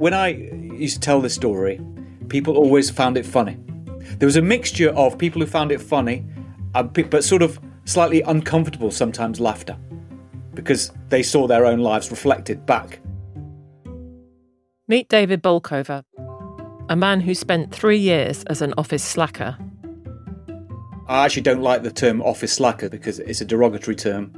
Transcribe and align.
When 0.00 0.14
I 0.14 0.28
used 0.28 0.94
to 0.94 1.00
tell 1.00 1.20
this 1.20 1.34
story, 1.34 1.78
people 2.30 2.56
always 2.56 2.88
found 2.88 3.18
it 3.18 3.26
funny. 3.26 3.58
There 4.16 4.26
was 4.26 4.36
a 4.36 4.40
mixture 4.40 4.88
of 4.96 5.18
people 5.18 5.42
who 5.42 5.46
found 5.46 5.70
it 5.72 5.78
funny, 5.78 6.24
but 6.72 7.22
sort 7.22 7.42
of 7.42 7.60
slightly 7.84 8.22
uncomfortable 8.22 8.90
sometimes 8.90 9.40
laughter, 9.40 9.76
because 10.54 10.90
they 11.10 11.22
saw 11.22 11.46
their 11.46 11.66
own 11.66 11.80
lives 11.80 12.10
reflected 12.10 12.64
back. 12.64 13.00
Meet 14.88 15.10
David 15.10 15.42
Bolchover, 15.42 16.02
a 16.88 16.96
man 16.96 17.20
who 17.20 17.34
spent 17.34 17.70
three 17.70 17.98
years 17.98 18.42
as 18.44 18.62
an 18.62 18.72
office 18.78 19.04
slacker. 19.04 19.58
I 21.08 21.26
actually 21.26 21.42
don't 21.42 21.60
like 21.60 21.82
the 21.82 21.90
term 21.92 22.22
office 22.22 22.54
slacker 22.54 22.88
because 22.88 23.18
it's 23.18 23.42
a 23.42 23.44
derogatory 23.44 23.96
term. 23.96 24.32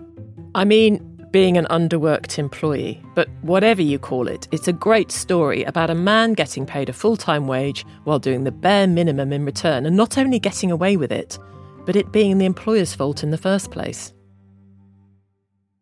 I 0.57 0.65
mean, 0.65 1.12
being 1.33 1.57
an 1.57 1.67
underworked 1.71 2.39
employee. 2.39 3.03
But 3.15 3.29
whatever 3.41 3.83
you 3.83 3.99
call 3.99 4.29
it, 4.29 4.47
it's 4.53 4.69
a 4.69 4.73
great 4.73 5.11
story 5.11 5.65
about 5.65 5.91
a 5.91 5.95
man 5.95 6.35
getting 6.35 6.67
paid 6.67 6.89
a 6.89 6.93
full 6.93 7.17
time 7.17 7.47
wage 7.47 7.85
while 8.05 8.19
doing 8.19 8.45
the 8.45 8.53
bare 8.53 8.87
minimum 8.87 9.33
in 9.33 9.45
return 9.45 9.87
and 9.87 9.97
not 9.97 10.19
only 10.19 10.39
getting 10.39 10.71
away 10.71 10.97
with 10.97 11.11
it, 11.11 11.39
but 11.85 11.97
it 11.97 12.13
being 12.13 12.39
the 12.39 12.45
employer's 12.45 12.95
fault 12.95 13.23
in 13.23 13.31
the 13.31 13.39
first 13.39 13.71
place. 13.71 14.13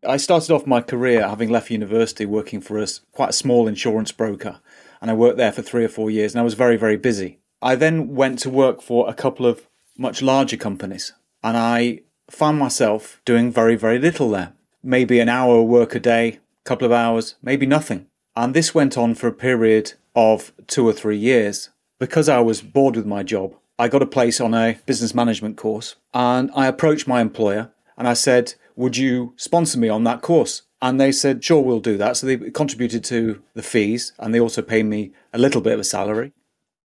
I 0.06 0.16
started 0.16 0.50
off 0.54 0.66
my 0.66 0.80
career 0.80 1.28
having 1.28 1.50
left 1.50 1.70
university 1.70 2.24
working 2.24 2.62
for 2.62 2.78
a 2.78 2.86
quite 3.12 3.30
a 3.30 3.34
small 3.34 3.68
insurance 3.68 4.12
broker, 4.12 4.60
and 5.02 5.10
I 5.10 5.14
worked 5.14 5.36
there 5.36 5.52
for 5.52 5.60
three 5.60 5.84
or 5.84 5.88
four 5.88 6.10
years, 6.10 6.32
and 6.32 6.40
I 6.40 6.44
was 6.44 6.54
very, 6.54 6.76
very 6.76 6.96
busy. 6.96 7.40
I 7.60 7.74
then 7.74 8.14
went 8.14 8.38
to 8.40 8.50
work 8.50 8.80
for 8.80 9.10
a 9.10 9.14
couple 9.14 9.44
of 9.44 9.66
much 9.98 10.22
larger 10.22 10.56
companies, 10.56 11.12
and 11.42 11.54
I 11.54 12.00
found 12.30 12.58
myself 12.58 13.20
doing 13.26 13.52
very, 13.52 13.76
very 13.76 13.98
little 13.98 14.30
there 14.30 14.54
maybe 14.82 15.20
an 15.20 15.28
hour 15.28 15.58
of 15.58 15.66
work 15.66 15.94
a 15.94 16.00
day, 16.00 16.38
couple 16.64 16.86
of 16.86 16.92
hours, 16.92 17.34
maybe 17.42 17.66
nothing. 17.66 18.06
And 18.36 18.54
this 18.54 18.74
went 18.74 18.96
on 18.96 19.14
for 19.14 19.26
a 19.26 19.32
period 19.32 19.94
of 20.14 20.52
two 20.66 20.86
or 20.86 20.92
three 20.92 21.16
years. 21.16 21.70
Because 21.98 22.28
I 22.28 22.40
was 22.40 22.62
bored 22.62 22.96
with 22.96 23.06
my 23.06 23.22
job, 23.22 23.54
I 23.78 23.88
got 23.88 24.02
a 24.02 24.06
place 24.06 24.40
on 24.40 24.54
a 24.54 24.78
business 24.86 25.14
management 25.14 25.56
course 25.56 25.96
and 26.14 26.50
I 26.54 26.66
approached 26.66 27.06
my 27.06 27.20
employer 27.20 27.70
and 27.96 28.08
I 28.08 28.14
said, 28.14 28.54
Would 28.76 28.96
you 28.96 29.34
sponsor 29.36 29.78
me 29.78 29.88
on 29.88 30.04
that 30.04 30.22
course? 30.22 30.62
And 30.82 31.00
they 31.00 31.12
said, 31.12 31.44
Sure, 31.44 31.62
we'll 31.62 31.80
do 31.80 31.98
that. 31.98 32.16
So 32.16 32.26
they 32.26 32.36
contributed 32.50 33.04
to 33.04 33.42
the 33.54 33.62
fees 33.62 34.12
and 34.18 34.34
they 34.34 34.40
also 34.40 34.62
paid 34.62 34.86
me 34.86 35.12
a 35.32 35.38
little 35.38 35.60
bit 35.60 35.74
of 35.74 35.80
a 35.80 35.84
salary. 35.84 36.32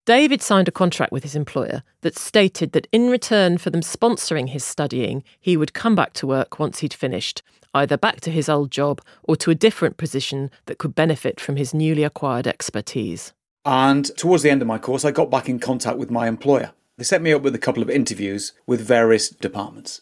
David 0.04 0.42
signed 0.42 0.66
a 0.66 0.72
contract 0.72 1.12
with 1.12 1.22
his 1.22 1.36
employer 1.36 1.84
that 2.00 2.18
stated 2.18 2.72
that 2.72 2.88
in 2.90 3.08
return 3.08 3.56
for 3.56 3.70
them 3.70 3.82
sponsoring 3.82 4.48
his 4.48 4.64
studying, 4.64 5.22
he 5.40 5.56
would 5.56 5.74
come 5.74 5.94
back 5.94 6.12
to 6.14 6.26
work 6.26 6.58
once 6.58 6.80
he'd 6.80 6.92
finished, 6.92 7.40
either 7.72 7.96
back 7.96 8.20
to 8.22 8.32
his 8.32 8.48
old 8.48 8.72
job 8.72 9.00
or 9.22 9.36
to 9.36 9.52
a 9.52 9.54
different 9.54 9.98
position 9.98 10.50
that 10.66 10.78
could 10.78 10.96
benefit 10.96 11.38
from 11.38 11.54
his 11.54 11.72
newly 11.72 12.02
acquired 12.02 12.48
expertise. 12.48 13.32
And 13.64 14.04
towards 14.16 14.42
the 14.42 14.50
end 14.50 14.60
of 14.60 14.66
my 14.66 14.76
course, 14.76 15.04
I 15.04 15.12
got 15.12 15.30
back 15.30 15.48
in 15.48 15.60
contact 15.60 15.98
with 15.98 16.10
my 16.10 16.26
employer. 16.26 16.72
They 16.96 17.04
set 17.04 17.22
me 17.22 17.32
up 17.32 17.42
with 17.42 17.54
a 17.54 17.60
couple 17.60 17.82
of 17.82 17.88
interviews 17.88 18.54
with 18.66 18.80
various 18.80 19.28
departments. 19.28 20.00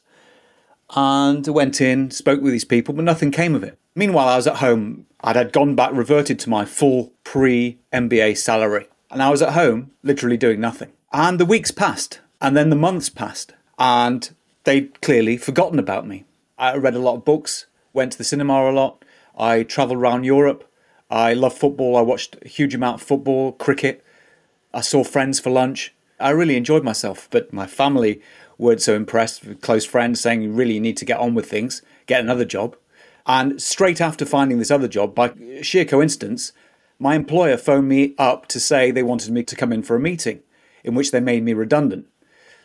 And 0.97 1.47
I 1.47 1.51
went 1.51 1.79
in, 1.83 2.11
spoke 2.11 2.41
with 2.41 2.53
these 2.53 2.65
people, 2.65 2.95
but 2.95 3.05
nothing 3.05 3.31
came 3.31 3.55
of 3.55 3.63
it. 3.63 3.79
Meanwhile, 3.95 4.29
I 4.29 4.37
was 4.37 4.47
at 4.47 4.57
home. 4.57 5.05
I'd 5.21 5.37
had 5.37 5.53
gone 5.53 5.75
back, 5.75 5.93
reverted 5.93 6.39
to 6.39 6.51
my 6.51 6.65
full 6.65 7.13
pre 7.23 7.79
MBA 7.93 8.39
salary 8.39 8.87
and 9.11 9.23
I 9.23 9.31
was 9.31 9.43
at 9.43 9.55
home, 9.55 9.91
literally 10.03 10.37
doing 10.37 10.61
nothing. 10.61 10.93
And 11.13 11.39
the 11.39 11.47
weeks 11.47 11.71
passed, 11.71 12.21
and 12.41 12.57
then 12.57 12.71
the 12.71 12.77
months 12.77 13.09
passed, 13.09 13.53
and 13.79 14.31
they'd 14.65 15.01
clearly 15.01 15.37
forgotten 15.37 15.79
about 15.79 16.07
me. 16.07 16.25
I 16.59 16.77
read 16.77 16.95
a 16.95 17.01
lot 17.01 17.17
of 17.17 17.25
books, 17.25 17.67
went 17.93 18.13
to 18.13 18.19
the 18.19 18.25
cinema 18.25 18.71
a 18.71 18.73
lot, 18.73 19.05
I 19.37 19.63
travelled 19.63 19.99
around 19.99 20.25
Europe. 20.25 20.71
I 21.11 21.33
love 21.33 21.57
football, 21.57 21.97
I 21.97 22.03
watched 22.03 22.37
a 22.43 22.49
huge 22.49 22.75
amount 22.75 23.01
of 23.01 23.07
football, 23.07 23.53
cricket. 23.53 24.05
I 24.73 24.81
saw 24.81 25.03
friends 25.03 25.41
for 25.41 25.51
lunch. 25.51 25.93
I 26.21 26.31
really 26.31 26.57
enjoyed 26.57 26.85
myself, 26.85 27.27
but 27.31 27.53
my 27.53 27.67
family 27.67 28.21
weren't 28.59 28.83
so 28.83 28.95
impressed 28.95 29.61
close 29.63 29.87
friends 29.87 30.21
saying 30.21 30.43
you 30.43 30.53
really 30.53 30.79
need 30.79 30.99
to 30.99 31.05
get 31.05 31.19
on 31.19 31.35
with 31.35 31.51
things, 31.51 31.83
get 32.07 32.21
another 32.21 32.45
job. 32.45 32.77
And 33.27 33.61
straight 33.61 34.01
after 34.01 34.25
finding 34.25 34.59
this 34.59 34.71
other 34.71 34.87
job, 34.87 35.15
by 35.15 35.33
sheer 35.63 35.85
coincidence, 35.85 36.53
my 37.03 37.15
employer 37.15 37.57
phoned 37.57 37.89
me 37.89 38.15
up 38.19 38.47
to 38.49 38.61
say 38.61 38.91
they 38.91 39.03
wanted 39.03 39.33
me 39.33 39.43
to 39.43 39.57
come 39.57 39.73
in 39.73 39.83
for 39.83 39.97
a 39.97 40.01
meeting, 40.01 40.43
in 40.85 40.95
which 40.95 41.11
they 41.11 41.19
made 41.19 41.43
me 41.43 41.55
redundant. 41.55 42.07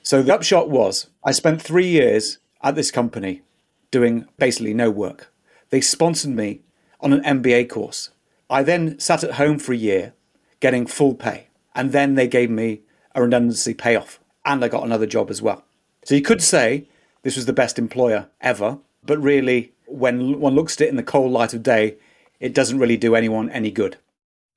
So 0.03 0.21
the 0.21 0.35
upshot 0.35 0.69
was 0.69 1.07
I 1.23 1.31
spent 1.31 1.61
three 1.61 1.87
years 1.87 2.37
at 2.61 2.75
this 2.75 2.91
company 2.91 3.43
doing 3.91 4.27
basically 4.37 4.73
no 4.73 4.91
work. 4.91 5.33
They 5.69 5.79
sponsored 5.79 6.31
me 6.31 6.61
on 6.99 7.13
an 7.13 7.41
MBA 7.41 7.69
course. 7.69 8.09
I 8.49 8.61
then 8.61 8.99
sat 8.99 9.23
at 9.23 9.35
home 9.35 9.57
for 9.57 9.71
a 9.71 9.77
year 9.77 10.13
getting 10.59 10.85
full 10.85 11.15
pay, 11.15 11.47
and 11.73 11.93
then 11.93 12.15
they 12.15 12.27
gave 12.27 12.49
me 12.49 12.81
a 13.15 13.21
redundancy 13.21 13.73
payoff, 13.73 14.19
and 14.43 14.63
I 14.63 14.67
got 14.67 14.83
another 14.83 15.05
job 15.05 15.29
as 15.29 15.41
well. 15.41 15.63
So 16.03 16.13
you 16.13 16.21
could 16.21 16.41
say 16.41 16.89
this 17.21 17.37
was 17.37 17.45
the 17.45 17.53
best 17.53 17.79
employer 17.79 18.27
ever, 18.41 18.79
but 19.01 19.21
really, 19.21 19.73
when 19.87 20.41
one 20.41 20.55
looks 20.55 20.75
at 20.75 20.87
it 20.87 20.89
in 20.89 20.97
the 20.97 21.03
cold 21.03 21.31
light 21.31 21.53
of 21.53 21.63
day, 21.63 21.95
it 22.41 22.53
doesn't 22.53 22.79
really 22.79 22.97
do 22.97 23.15
anyone 23.15 23.49
any 23.49 23.71
good. 23.71 23.97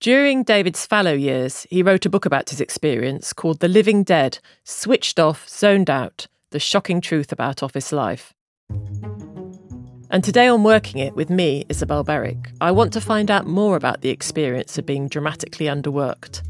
During 0.01 0.45
David's 0.45 0.87
fallow 0.87 1.13
years, 1.13 1.67
he 1.71 1.83
wrote 1.83 2.07
a 2.07 2.09
book 2.09 2.25
about 2.25 2.51
his 2.51 2.61
experience 2.61 3.33
called 3.33 3.59
The 3.59 3.67
Living 3.67 4.05
Dead 4.05 4.39
Switched 4.63 5.19
Off, 5.19 5.49
Zoned 5.49 5.91
Out 5.91 6.29
The 6.51 6.61
Shocking 6.61 7.01
Truth 7.01 7.33
About 7.33 7.65
Office 7.65 7.91
Life. 7.91 8.33
And 10.09 10.23
today 10.23 10.47
on 10.47 10.63
Working 10.63 11.01
It 11.01 11.17
with 11.17 11.31
me, 11.31 11.65
Isabel 11.69 12.05
Berwick, 12.05 12.53
I 12.61 12.71
want 12.71 12.93
to 12.93 13.01
find 13.01 13.29
out 13.29 13.49
more 13.49 13.75
about 13.75 14.03
the 14.03 14.11
experience 14.11 14.79
of 14.79 14.87
being 14.87 15.09
dramatically 15.09 15.67
underworked. 15.67 16.43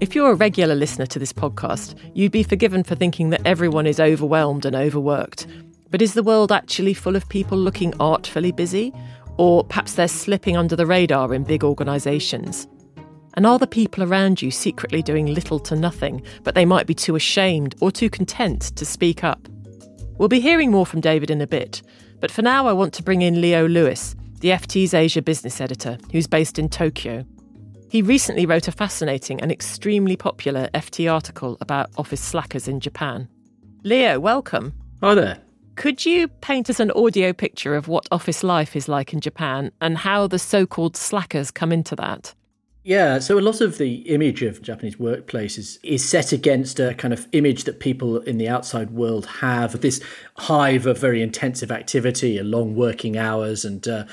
If 0.00 0.14
you're 0.14 0.30
a 0.30 0.34
regular 0.34 0.74
listener 0.74 1.06
to 1.06 1.18
this 1.18 1.34
podcast, 1.34 1.94
you'd 2.14 2.32
be 2.32 2.42
forgiven 2.42 2.84
for 2.84 2.94
thinking 2.94 3.28
that 3.30 3.42
everyone 3.44 3.86
is 3.86 4.00
overwhelmed 4.00 4.64
and 4.64 4.74
overworked. 4.74 5.46
But 5.90 6.00
is 6.00 6.14
the 6.14 6.22
world 6.22 6.50
actually 6.50 6.94
full 6.94 7.16
of 7.16 7.28
people 7.28 7.58
looking 7.58 7.92
artfully 8.00 8.50
busy? 8.50 8.94
Or 9.38 9.64
perhaps 9.64 9.94
they're 9.94 10.08
slipping 10.08 10.56
under 10.56 10.76
the 10.76 10.86
radar 10.86 11.34
in 11.34 11.44
big 11.44 11.64
organisations. 11.64 12.66
And 13.34 13.46
are 13.46 13.58
the 13.58 13.66
people 13.66 14.02
around 14.02 14.40
you 14.40 14.50
secretly 14.50 15.02
doing 15.02 15.26
little 15.26 15.58
to 15.60 15.76
nothing, 15.76 16.22
but 16.42 16.54
they 16.54 16.64
might 16.64 16.86
be 16.86 16.94
too 16.94 17.16
ashamed 17.16 17.74
or 17.80 17.90
too 17.90 18.08
content 18.08 18.74
to 18.76 18.86
speak 18.86 19.22
up? 19.22 19.46
We'll 20.16 20.28
be 20.28 20.40
hearing 20.40 20.70
more 20.70 20.86
from 20.86 21.02
David 21.02 21.30
in 21.30 21.42
a 21.42 21.46
bit, 21.46 21.82
but 22.20 22.30
for 22.30 22.40
now 22.40 22.66
I 22.66 22.72
want 22.72 22.94
to 22.94 23.02
bring 23.02 23.20
in 23.20 23.42
Leo 23.42 23.68
Lewis, 23.68 24.16
the 24.40 24.48
FT's 24.50 24.94
Asia 24.94 25.20
business 25.20 25.60
editor, 25.60 25.98
who's 26.12 26.26
based 26.26 26.58
in 26.58 26.70
Tokyo. 26.70 27.26
He 27.90 28.00
recently 28.02 28.46
wrote 28.46 28.68
a 28.68 28.72
fascinating 28.72 29.40
and 29.40 29.52
extremely 29.52 30.16
popular 30.16 30.68
FT 30.74 31.12
article 31.12 31.58
about 31.60 31.90
office 31.98 32.20
slackers 32.20 32.68
in 32.68 32.80
Japan. 32.80 33.28
Leo, 33.84 34.18
welcome. 34.18 34.72
Hi 35.02 35.14
there. 35.14 35.45
Could 35.76 36.06
you 36.06 36.28
paint 36.28 36.70
us 36.70 36.80
an 36.80 36.90
audio 36.92 37.34
picture 37.34 37.74
of 37.74 37.86
what 37.86 38.08
office 38.10 38.42
life 38.42 38.74
is 38.74 38.88
like 38.88 39.12
in 39.12 39.20
Japan 39.20 39.70
and 39.80 39.98
how 39.98 40.26
the 40.26 40.38
so 40.38 40.66
called 40.66 40.96
slackers 40.96 41.50
come 41.50 41.70
into 41.70 41.94
that? 41.96 42.34
Yeah, 42.82 43.18
so 43.18 43.38
a 43.38 43.40
lot 43.40 43.60
of 43.60 43.78
the 43.78 43.96
image 44.08 44.42
of 44.42 44.62
Japanese 44.62 44.96
workplaces 44.96 45.78
is 45.82 46.08
set 46.08 46.32
against 46.32 46.78
a 46.80 46.94
kind 46.94 47.12
of 47.12 47.26
image 47.32 47.64
that 47.64 47.80
people 47.80 48.18
in 48.20 48.38
the 48.38 48.48
outside 48.48 48.92
world 48.92 49.26
have 49.26 49.74
of 49.74 49.80
this 49.80 50.00
hive 50.36 50.86
of 50.86 50.96
very 50.98 51.20
intensive 51.20 51.70
activity, 51.70 52.38
and 52.38 52.50
long 52.50 52.74
working 52.76 53.18
hours, 53.18 53.64
and 53.64 53.88
uh, 53.88 54.04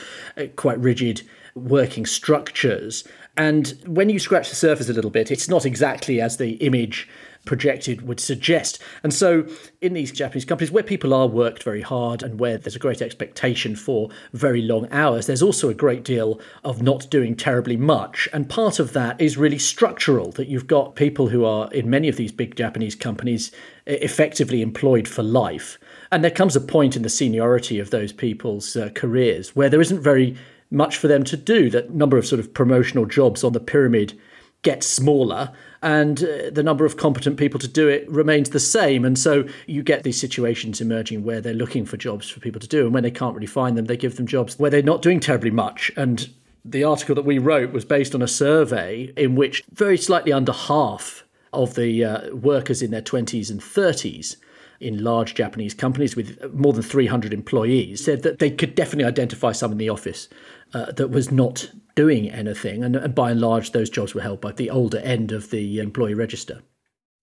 quite 0.56 0.80
rigid 0.80 1.22
working 1.56 2.06
structures. 2.06 3.03
And 3.38 3.80
when 3.85 4.09
you 4.09 4.18
scratch 4.19 4.50
the 4.50 4.56
surface 4.56 4.90
a 4.90 4.94
little 4.94 5.12
bit, 5.12 5.30
it's 5.30 5.47
not 5.47 5.66
exactly 5.66 6.19
as 6.19 6.38
the 6.38 6.53
image 6.53 7.07
projected 7.46 8.08
would 8.08 8.20
suggest. 8.20 8.80
And 9.04 9.14
so, 9.14 9.46
in 9.81 9.94
these 9.94 10.12
Japanese 10.12 10.46
companies 10.46 10.72
where 10.72 10.84
people 10.84 11.14
are 11.14 11.28
worked 11.28 11.64
very 11.64 11.81
hard 11.81 12.24
and 12.24 12.40
where 12.40 12.58
there's 12.58 12.76
a 12.76 12.80
great 12.80 13.02
expectation 13.02 13.76
for 13.76 14.09
very 14.31 14.62
long 14.62 14.88
hours, 14.92 15.28
there's 15.28 15.42
also 15.42 15.70
a 15.70 15.74
great 15.74 16.04
deal 16.04 16.40
of 16.64 16.81
not 16.81 17.09
doing 17.09 17.36
terribly 17.36 17.78
much. 17.78 18.30
And 18.34 18.50
part 18.50 18.80
of 18.80 18.94
that 18.94 19.19
is 19.19 19.38
really 19.38 19.60
structural, 19.60 20.31
that 20.34 20.48
you've 20.48 20.68
got 20.68 20.95
people 20.95 21.28
who 21.28 21.45
are 21.45 21.72
in 21.74 21.90
many 21.90 22.07
of 22.07 22.16
these 22.16 22.31
big 22.31 22.56
Japanese 22.56 22.95
companies 22.95 23.51
effectively 23.86 24.62
employed 24.62 25.07
for 25.07 25.24
life. 25.24 25.78
And 26.12 26.24
there 26.24 26.31
comes 26.31 26.56
a 26.56 26.62
point 26.62 26.96
in 26.96 27.01
the 27.01 27.10
seniority 27.10 27.80
of 27.80 27.89
those 27.89 28.13
people's 28.13 28.75
uh, 28.75 28.89
careers 28.96 29.56
where 29.56 29.69
there 29.69 29.81
isn't 29.81 30.01
very 30.01 30.38
much 30.72 30.98
for 30.98 31.07
them 31.07 31.24
to 31.25 31.38
do. 31.38 31.69
That 31.69 31.94
number 31.94 32.18
of 32.18 32.25
sort 32.25 32.39
of 32.39 32.54
promotional 32.54 33.06
jobs 33.06 33.44
on 33.44 33.54
the 33.54 33.60
pyramid 33.60 34.18
gets 34.63 34.88
smaller 34.88 35.51
and 35.83 36.24
uh, 36.24 36.50
the 36.50 36.63
number 36.63 36.86
of 36.86 36.95
competent 36.95 37.38
people 37.38 37.60
to 37.60 37.68
do 37.68 37.89
it 37.89 38.10
remains 38.10 38.50
the 38.50 38.60
same. 38.60 39.04
And 39.04 39.19
so 39.19 39.45
you 39.68 39.83
get 39.83 40.04
these 40.04 40.19
situations 40.19 40.80
emerging 40.80 41.24
where 41.25 41.42
they're 41.42 41.54
looking 41.54 41.86
for 41.86 41.98
jobs 41.98 42.30
for 42.30 42.39
people 42.39 42.62
to 42.62 42.68
do. 42.68 42.86
And 42.86 42.94
when 42.94 43.04
they 43.04 43.12
can't 43.12 43.36
really 43.36 43.48
find 43.48 43.77
them, 43.77 43.86
they 43.86 43.98
give 43.98 44.15
them 44.15 44.25
jobs 44.25 44.57
where 44.57 44.71
they're 44.71 44.81
not 44.81 45.01
doing 45.01 45.19
terribly 45.19 45.51
much. 45.51 45.92
And 45.98 46.30
the 46.63 46.86
article 46.86 47.15
that 47.15 47.25
we 47.25 47.38
wrote 47.38 47.74
was 47.74 47.83
based 47.83 48.15
on 48.15 48.21
a 48.21 48.27
survey 48.27 49.12
in 49.18 49.36
which 49.36 49.62
very 49.74 49.98
slightly 49.98 50.31
under 50.31 50.54
half 50.54 51.25
of 51.51 51.75
the 51.75 52.04
uh, 52.04 52.33
workers 52.33 52.81
in 52.81 52.92
their 52.92 53.01
20s 53.01 53.51
and 53.51 53.60
30s 53.60 54.38
in 54.80 55.04
large 55.04 55.36
Japanese 55.36 55.74
companies 55.74 56.15
with 56.15 56.42
more 56.54 56.74
than 56.74 56.81
300 56.81 57.33
employees 57.33 58.04
said 58.04 58.24
that 58.24 58.39
they 58.39 58.50
could 58.50 58.75
definitely 58.75 59.06
identify 59.06 59.51
some 59.51 59.71
in 59.71 59.77
the 59.77 59.89
office 59.89 60.27
uh, 60.74 60.92
that 60.94 61.10
was 61.10 61.31
not 61.31 61.72
doing 61.96 62.30
anything. 62.30 62.84
And, 62.84 62.96
and 62.96 63.14
by 63.14 63.31
and 63.31 63.42
large, 63.42 63.72
those 63.72 63.90
jobs 63.90 64.14
were 64.14 64.22
held 64.22 64.42
by 64.42 64.52
the 64.52 64.70
older 64.70 65.00
end 65.00 65.31
of 65.31 65.50
the 65.52 65.80
employee 65.80 66.14
register. 66.14 66.62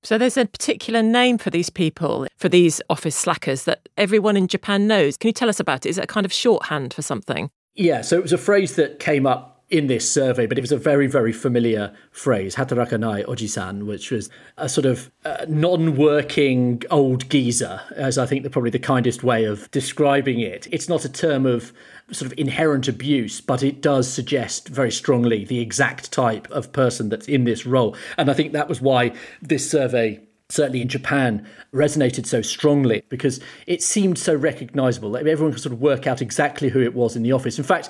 So 0.03 0.17
there's 0.17 0.39
a 0.39 0.47
particular 0.47 1.03
name 1.03 1.37
for 1.37 1.51
these 1.51 1.69
people, 1.69 2.27
for 2.37 2.49
these 2.49 2.81
office 2.89 3.17
slackers 3.17 3.65
that 3.65 3.89
everyone 3.99 4.37
in 4.37 4.49
Japan 4.49 4.87
knows. 4.87 5.17
Can 5.19 5.29
you 5.29 5.33
tell 5.33 5.51
us 5.51 5.61
about 5.61 5.85
it? 5.85 5.91
Is 5.91 5.99
it 5.99 6.05
a 6.05 6.07
kind 6.07 6.25
of 6.25 6.33
shorthand 6.33 6.95
for 6.95 7.03
something? 7.03 7.51
Yeah, 7.75 8.01
so 8.01 8.17
it 8.17 8.23
was 8.23 8.33
a 8.33 8.39
phrase 8.39 8.77
that 8.77 8.99
came 8.99 9.27
up 9.27 9.63
in 9.69 9.87
this 9.87 10.11
survey, 10.11 10.47
but 10.47 10.59
it 10.59 10.61
was 10.63 10.73
a 10.73 10.77
very, 10.77 11.07
very 11.07 11.33
familiar 11.33 11.95
phrase, 12.11 12.57
hatarakanai 12.57 13.25
ojisan, 13.27 13.85
which 13.85 14.11
was 14.11 14.29
a 14.57 14.69
sort 14.69 14.85
of 14.85 15.11
uh, 15.25 15.47
non-working 15.49 16.83
old 16.91 17.29
geezer, 17.31 17.81
as 17.95 18.19
I 18.19 18.27
think 18.27 18.43
the, 18.43 18.51
probably 18.51 18.71
the 18.71 18.81
kindest 18.81 19.23
way 19.23 19.45
of 19.45 19.71
describing 19.71 20.41
it. 20.41 20.67
It's 20.73 20.89
not 20.89 21.05
a 21.05 21.09
term 21.09 21.47
of 21.47 21.73
sort 22.13 22.31
of 22.31 22.39
inherent 22.39 22.89
abuse, 22.89 23.41
but 23.41 23.63
it 23.63 23.81
does 23.81 24.13
suggest 24.13 24.69
very 24.69 24.91
strongly 24.91 25.45
the 25.45 25.61
exact 25.61 26.13
type 26.13 26.51
of 26.51 26.73
person 26.73 27.09
that's 27.09 27.29
in 27.29 27.45
this 27.45 27.67
role. 27.67 27.97
And 28.19 28.31
I 28.31 28.35
think 28.35 28.53
that 28.53 28.69
was 28.69 28.81
why 28.81 29.13
this 29.43 29.71
survey 29.71 30.21
certainly 30.51 30.83
in 30.83 30.89
Japan, 30.89 31.47
resonated 31.73 32.27
so 32.27 32.43
strongly 32.43 33.03
because 33.09 33.41
it 33.67 33.83
seemed 33.83 34.19
so 34.19 34.35
recognizable. 34.35 35.13
that 35.13 35.27
Everyone 35.27 35.53
could 35.53 35.63
sort 35.63 35.73
of 35.73 35.81
work 35.81 36.07
out 36.07 36.21
exactly 36.21 36.69
who 36.69 36.81
it 36.81 36.95
was 36.95 37.17
in 37.17 37.23
the 37.23 37.33
office. 37.33 37.59
In 37.59 37.65
fact, 37.65 37.89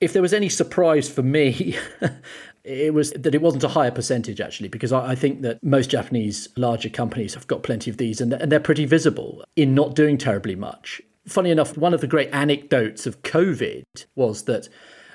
if 0.00 0.12
there 0.12 0.22
was 0.22 0.34
any 0.34 0.48
surprise 0.48 1.08
for 1.08 1.22
me, 1.22 1.76
it 2.64 2.94
was 2.94 3.12
that 3.12 3.34
it 3.34 3.42
wasn't 3.42 3.64
a 3.64 3.68
higher 3.68 3.90
percentage 3.90 4.40
actually, 4.40 4.68
because 4.68 4.92
I, 4.92 5.14
think 5.14 5.42
that 5.42 5.62
most 5.62 5.90
Japanese 5.90 6.48
larger 6.56 6.88
companies 6.88 7.34
have 7.34 7.46
got 7.46 7.62
plenty 7.62 7.90
of 7.90 7.96
these 7.96 8.20
and, 8.20 8.32
and 8.32 8.50
they're 8.50 8.60
pretty 8.60 8.86
visible 8.86 9.44
in 9.56 9.74
not 9.74 9.94
doing 9.94 10.18
terribly 10.18 10.56
much. 10.56 11.00
Funny 11.30 11.52
enough, 11.52 11.78
one 11.78 11.94
of 11.94 12.00
the 12.00 12.08
great 12.08 12.28
anecdotes 12.32 13.06
of 13.06 13.22
COVID 13.22 13.84
was 14.16 14.46
that 14.46 14.68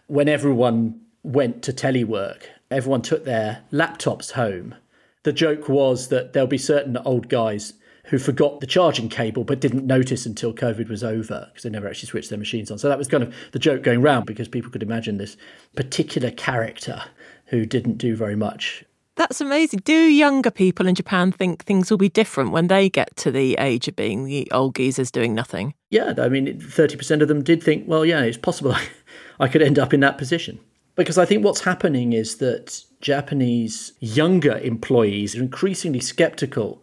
when 0.07 0.29
everyone 0.29 1.01
went 1.23 1.61
to 1.63 1.73
telework, 1.73 2.43
everyone 2.71 3.01
took 3.01 3.25
their 3.25 3.63
laptops 3.69 4.31
home. 4.31 4.75
The 5.23 5.33
joke 5.33 5.67
was 5.67 6.07
that 6.07 6.31
there'll 6.31 6.47
be 6.47 6.57
certain 6.57 6.95
old 6.95 7.27
guys 7.27 7.73
who 8.05 8.17
forgot 8.17 8.61
the 8.61 8.65
charging 8.65 9.09
cable 9.09 9.43
but 9.43 9.59
didn't 9.59 9.85
notice 9.85 10.25
until 10.25 10.53
COVID 10.53 10.87
was 10.87 11.03
over 11.03 11.47
because 11.49 11.63
they 11.63 11.69
never 11.69 11.89
actually 11.89 12.07
switched 12.07 12.29
their 12.29 12.39
machines 12.39 12.71
on. 12.71 12.77
So 12.77 12.87
that 12.87 12.97
was 12.97 13.09
kind 13.09 13.23
of 13.23 13.35
the 13.51 13.59
joke 13.59 13.83
going 13.83 14.01
round 14.01 14.25
because 14.25 14.47
people 14.47 14.71
could 14.71 14.83
imagine 14.83 15.17
this 15.17 15.35
particular 15.75 16.31
character 16.31 17.03
who 17.47 17.65
didn't 17.65 17.97
do 17.97 18.15
very 18.15 18.37
much. 18.37 18.85
That's 19.15 19.39
amazing. 19.39 19.81
Do 19.85 19.93
younger 19.93 20.51
people 20.51 20.87
in 20.87 20.95
Japan 20.95 21.31
think 21.31 21.63
things 21.63 21.89
will 21.89 21.97
be 21.97 22.09
different 22.09 22.51
when 22.51 22.67
they 22.67 22.89
get 22.89 23.15
to 23.17 23.31
the 23.31 23.55
age 23.59 23.87
of 23.87 23.95
being 23.95 24.25
the 24.25 24.49
old 24.51 24.75
geezers 24.75 25.09
doing 25.09 25.33
nothing? 25.33 25.73
Yeah, 25.89 26.13
I 26.17 26.27
mean, 26.27 26.59
30% 26.59 27.21
of 27.21 27.29
them 27.29 27.41
did 27.41 27.63
think, 27.63 27.87
well, 27.87 28.05
yeah, 28.05 28.21
it's 28.21 28.37
possible 28.37 28.75
I 29.39 29.47
could 29.47 29.61
end 29.61 29.79
up 29.79 29.93
in 29.93 30.01
that 30.01 30.17
position. 30.17 30.59
Because 30.95 31.17
I 31.17 31.25
think 31.25 31.43
what's 31.43 31.61
happening 31.61 32.13
is 32.13 32.37
that 32.37 32.81
Japanese 33.01 33.93
younger 33.99 34.57
employees 34.57 35.35
are 35.35 35.41
increasingly 35.41 35.99
skeptical 35.99 36.81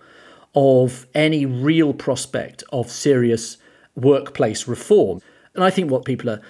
of 0.54 1.06
any 1.14 1.46
real 1.46 1.94
prospect 1.94 2.62
of 2.72 2.90
serious 2.90 3.56
workplace 3.94 4.68
reform. 4.68 5.20
And 5.54 5.64
I 5.64 5.70
think 5.70 5.90
what 5.90 6.04
people 6.04 6.30
are, 6.30 6.42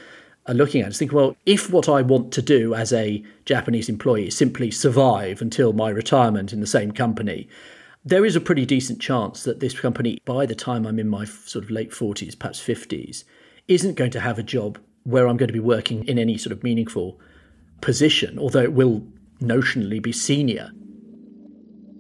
are 0.46 0.54
looking 0.54 0.82
at 0.82 0.88
is 0.88 0.98
thinking, 0.98 1.16
well, 1.16 1.36
if 1.46 1.70
what 1.70 1.88
I 1.88 2.02
want 2.02 2.32
to 2.32 2.42
do 2.42 2.74
as 2.74 2.92
a 2.92 3.22
Japanese 3.44 3.88
employee 3.88 4.28
is 4.28 4.36
simply 4.36 4.70
survive 4.70 5.40
until 5.40 5.72
my 5.72 5.88
retirement 5.90 6.52
in 6.52 6.60
the 6.60 6.66
same 6.66 6.92
company, 6.92 7.48
there 8.04 8.24
is 8.24 8.34
a 8.34 8.40
pretty 8.40 8.66
decent 8.66 9.00
chance 9.00 9.44
that 9.44 9.60
this 9.60 9.78
company, 9.78 10.18
by 10.24 10.44
the 10.44 10.56
time 10.56 10.86
I'm 10.86 10.98
in 10.98 11.08
my 11.08 11.24
sort 11.24 11.64
of 11.64 11.70
late 11.70 11.92
40s, 11.92 12.36
perhaps 12.36 12.60
50s, 12.60 13.22
isn't 13.68 13.94
going 13.94 14.10
to 14.10 14.20
have 14.20 14.38
a 14.38 14.42
job 14.42 14.78
where 15.04 15.28
I'm 15.28 15.36
going 15.36 15.48
to 15.48 15.52
be 15.52 15.60
working 15.60 16.04
in 16.08 16.18
any 16.18 16.36
sort 16.36 16.52
of 16.52 16.64
meaningful 16.64 17.20
position, 17.80 18.38
although 18.38 18.62
it 18.62 18.72
will 18.72 19.04
notionally 19.40 20.02
be 20.02 20.12
senior. 20.12 20.70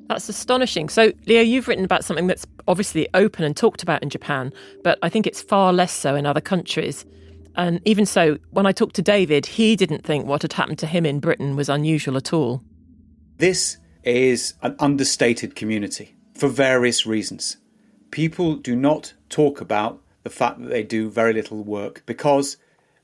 That's 0.08 0.28
astonishing. 0.28 0.88
So, 0.88 1.12
Leo, 1.26 1.40
you've 1.40 1.68
written 1.68 1.84
about 1.84 2.04
something 2.04 2.26
that's 2.26 2.46
obviously 2.66 3.08
open 3.14 3.44
and 3.44 3.56
talked 3.56 3.82
about 3.82 4.02
in 4.02 4.10
Japan, 4.10 4.52
but 4.82 4.98
I 5.02 5.08
think 5.08 5.26
it's 5.26 5.40
far 5.40 5.72
less 5.72 5.92
so 5.92 6.14
in 6.16 6.26
other 6.26 6.40
countries. 6.40 7.04
And 7.56 7.80
even 7.84 8.06
so, 8.06 8.38
when 8.50 8.66
I 8.66 8.72
talked 8.72 8.96
to 8.96 9.02
David, 9.02 9.46
he 9.46 9.76
didn't 9.76 10.04
think 10.04 10.26
what 10.26 10.42
had 10.42 10.54
happened 10.54 10.78
to 10.80 10.86
him 10.86 11.04
in 11.04 11.20
Britain 11.20 11.56
was 11.56 11.68
unusual 11.68 12.16
at 12.16 12.32
all. 12.32 12.62
This 13.38 13.78
is 14.04 14.54
an 14.62 14.76
understated 14.78 15.54
community 15.54 16.16
for 16.34 16.48
various 16.48 17.06
reasons. 17.06 17.56
People 18.10 18.56
do 18.56 18.74
not 18.74 19.14
talk 19.28 19.60
about 19.60 20.00
the 20.22 20.30
fact 20.30 20.60
that 20.60 20.68
they 20.68 20.82
do 20.82 21.10
very 21.10 21.32
little 21.32 21.62
work 21.62 22.02
because 22.06 22.56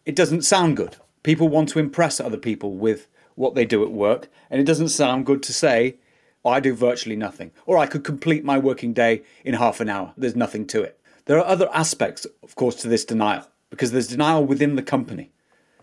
it 0.05 0.17
doesn't 0.17 0.43
sound 0.43 0.77
good. 0.77 0.97
People 1.23 1.49
want 1.49 1.69
to 1.71 1.79
impress 1.79 2.21
other 2.21 2.37
people 2.37 2.75
with 2.75 3.09
what 3.35 3.55
they 3.55 3.65
do 3.65 3.83
at 3.85 3.93
work, 3.93 4.29
and 4.51 4.61
it 4.61 4.65
doesn't 4.65 4.89
sound 4.89 5.27
good 5.27 5.43
to 5.45 5.53
say, 5.53 5.97
I 6.45 6.61
do 6.61 6.75
virtually 6.75 7.17
nothing. 7.17 7.53
Or 7.67 7.79
I 7.79 7.87
could 7.87 8.05
complete 8.05 8.45
my 8.45 8.59
working 8.59 8.93
day 8.93 9.23
in 9.45 9.55
half 9.55 9.81
an 9.81 9.89
hour. 9.89 10.13
There's 10.17 10.37
nothing 10.37 10.67
to 10.69 10.83
it. 10.83 11.01
There 11.27 11.39
are 11.39 11.45
other 11.47 11.69
aspects, 11.75 12.27
of 12.43 12.55
course, 12.55 12.77
to 12.77 12.89
this 12.89 13.05
denial, 13.05 13.47
because 13.71 13.93
there's 13.93 14.09
denial 14.09 14.45
within 14.45 14.77
the 14.77 14.83
company. 14.83 15.31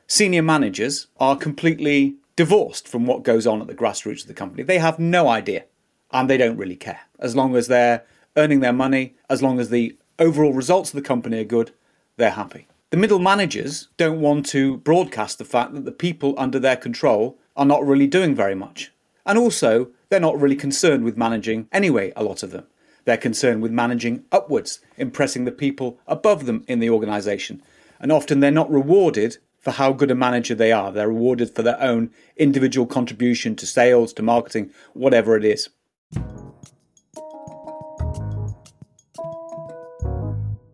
Senior 0.07 0.43
managers 0.43 1.07
are 1.19 1.35
completely 1.35 2.15
divorced 2.35 2.87
from 2.87 3.05
what 3.05 3.23
goes 3.23 3.47
on 3.47 3.61
at 3.61 3.67
the 3.67 3.75
grassroots 3.75 4.21
of 4.21 4.27
the 4.27 4.33
company. 4.33 4.63
They 4.63 4.77
have 4.79 4.99
no 4.99 5.27
idea, 5.27 5.65
and 6.11 6.29
they 6.29 6.37
don't 6.37 6.57
really 6.57 6.75
care. 6.75 7.01
As 7.19 7.35
long 7.35 7.55
as 7.55 7.67
they're 7.67 8.03
earning 8.35 8.59
their 8.59 8.73
money, 8.73 9.15
as 9.29 9.41
long 9.41 9.59
as 9.59 9.69
the 9.69 9.97
overall 10.19 10.53
results 10.53 10.91
of 10.91 10.95
the 10.95 11.07
company 11.07 11.39
are 11.39 11.45
good, 11.45 11.71
they're 12.17 12.31
happy. 12.31 12.67
The 12.91 12.97
middle 12.97 13.19
managers 13.19 13.87
don't 13.97 14.21
want 14.21 14.45
to 14.47 14.77
broadcast 14.77 15.37
the 15.37 15.45
fact 15.45 15.73
that 15.73 15.85
the 15.85 15.91
people 15.91 16.35
under 16.37 16.59
their 16.59 16.77
control 16.77 17.37
are 17.57 17.65
not 17.65 17.85
really 17.85 18.07
doing 18.07 18.35
very 18.35 18.55
much. 18.55 18.91
And 19.25 19.37
also, 19.37 19.89
they're 20.09 20.19
not 20.19 20.39
really 20.39 20.55
concerned 20.55 21.03
with 21.03 21.17
managing 21.17 21.67
anyway, 21.71 22.13
a 22.15 22.23
lot 22.23 22.43
of 22.43 22.51
them. 22.51 22.67
They're 23.05 23.17
concerned 23.17 23.61
with 23.61 23.71
managing 23.71 24.25
upwards, 24.31 24.79
impressing 24.97 25.45
the 25.45 25.51
people 25.51 25.99
above 26.07 26.45
them 26.45 26.63
in 26.67 26.79
the 26.79 26.89
organisation. 26.89 27.61
And 28.05 28.11
often 28.11 28.39
they're 28.39 28.51
not 28.51 28.69
rewarded 28.69 29.39
for 29.57 29.71
how 29.71 29.91
good 29.91 30.11
a 30.11 30.15
manager 30.15 30.53
they 30.53 30.71
are. 30.71 30.91
They're 30.91 31.07
rewarded 31.07 31.49
for 31.55 31.63
their 31.63 31.81
own 31.81 32.11
individual 32.37 32.85
contribution 32.85 33.55
to 33.55 33.65
sales, 33.65 34.13
to 34.13 34.21
marketing, 34.21 34.69
whatever 34.93 35.35
it 35.35 35.43
is. 35.43 35.69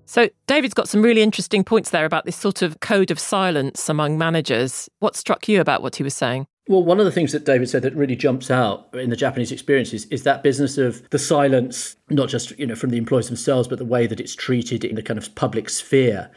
So, 0.03 0.27
David's 0.45 0.73
got 0.73 0.89
some 0.89 1.01
really 1.01 1.21
interesting 1.21 1.63
points 1.63 1.91
there 1.91 2.03
about 2.03 2.25
this 2.25 2.35
sort 2.35 2.61
of 2.61 2.81
code 2.81 3.11
of 3.11 3.17
silence 3.17 3.87
among 3.87 4.17
managers. 4.17 4.89
What 4.99 5.15
struck 5.15 5.47
you 5.47 5.61
about 5.61 5.81
what 5.81 5.95
he 5.95 6.03
was 6.03 6.13
saying? 6.13 6.47
Well, 6.67 6.83
one 6.83 6.99
of 6.99 7.05
the 7.05 7.13
things 7.13 7.31
that 7.31 7.45
David 7.45 7.69
said 7.69 7.83
that 7.83 7.95
really 7.95 8.17
jumps 8.17 8.51
out 8.51 8.89
in 8.93 9.09
the 9.09 9.15
Japanese 9.15 9.53
experiences 9.53 10.03
is 10.07 10.23
that 10.23 10.43
business 10.43 10.77
of 10.77 11.09
the 11.11 11.19
silence, 11.19 11.95
not 12.09 12.27
just 12.27 12.59
you 12.59 12.67
know 12.67 12.75
from 12.75 12.89
the 12.89 12.97
employees 12.97 13.27
themselves, 13.27 13.69
but 13.69 13.79
the 13.79 13.85
way 13.85 14.05
that 14.05 14.19
it's 14.19 14.35
treated 14.35 14.83
in 14.83 14.95
the 14.95 15.01
kind 15.01 15.17
of 15.17 15.33
public 15.35 15.69
sphere. 15.69 16.29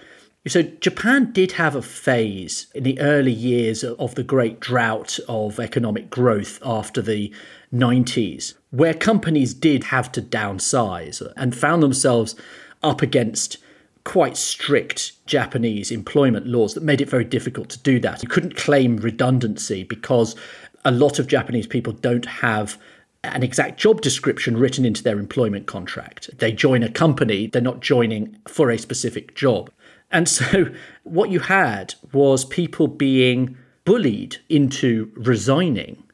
So 0.46 0.60
Japan 0.60 1.32
did 1.32 1.52
have 1.52 1.74
a 1.74 1.80
phase 1.80 2.66
in 2.74 2.82
the 2.82 3.00
early 3.00 3.32
years 3.32 3.82
of 3.82 4.14
the 4.14 4.22
great 4.22 4.60
drought 4.60 5.18
of 5.26 5.58
economic 5.58 6.10
growth 6.10 6.58
after 6.62 7.00
the 7.00 7.32
90s, 7.72 8.52
where 8.70 8.92
companies 8.92 9.54
did 9.54 9.84
have 9.84 10.12
to 10.12 10.20
downsize 10.20 11.26
and 11.38 11.56
found 11.56 11.82
themselves 11.82 12.36
up 12.82 13.00
against 13.00 13.56
quite 14.04 14.36
strict 14.36 15.12
Japanese 15.24 15.90
employment 15.90 16.46
laws 16.46 16.74
that 16.74 16.82
made 16.82 17.00
it 17.00 17.08
very 17.08 17.24
difficult 17.24 17.70
to 17.70 17.78
do 17.78 17.98
that. 18.00 18.22
You 18.22 18.28
couldn't 18.28 18.54
claim 18.54 18.98
redundancy 18.98 19.82
because 19.82 20.36
a 20.84 20.90
lot 20.90 21.18
of 21.18 21.26
Japanese 21.26 21.66
people 21.66 21.94
don't 21.94 22.26
have 22.26 22.76
an 23.22 23.42
exact 23.42 23.80
job 23.80 24.02
description 24.02 24.58
written 24.58 24.84
into 24.84 25.02
their 25.02 25.18
employment 25.18 25.66
contract. 25.66 26.28
They 26.38 26.52
join 26.52 26.82
a 26.82 26.90
company, 26.90 27.46
they're 27.46 27.62
not 27.62 27.80
joining 27.80 28.36
for 28.46 28.70
a 28.70 28.76
specific 28.76 29.34
job. 29.34 29.70
And 30.14 30.28
so 30.28 30.70
what 31.02 31.30
you 31.30 31.40
had 31.40 31.94
was 32.12 32.44
people 32.44 32.86
being 32.86 33.58
bullied 33.84 34.36
into 34.48 35.12
resigning 35.16 36.04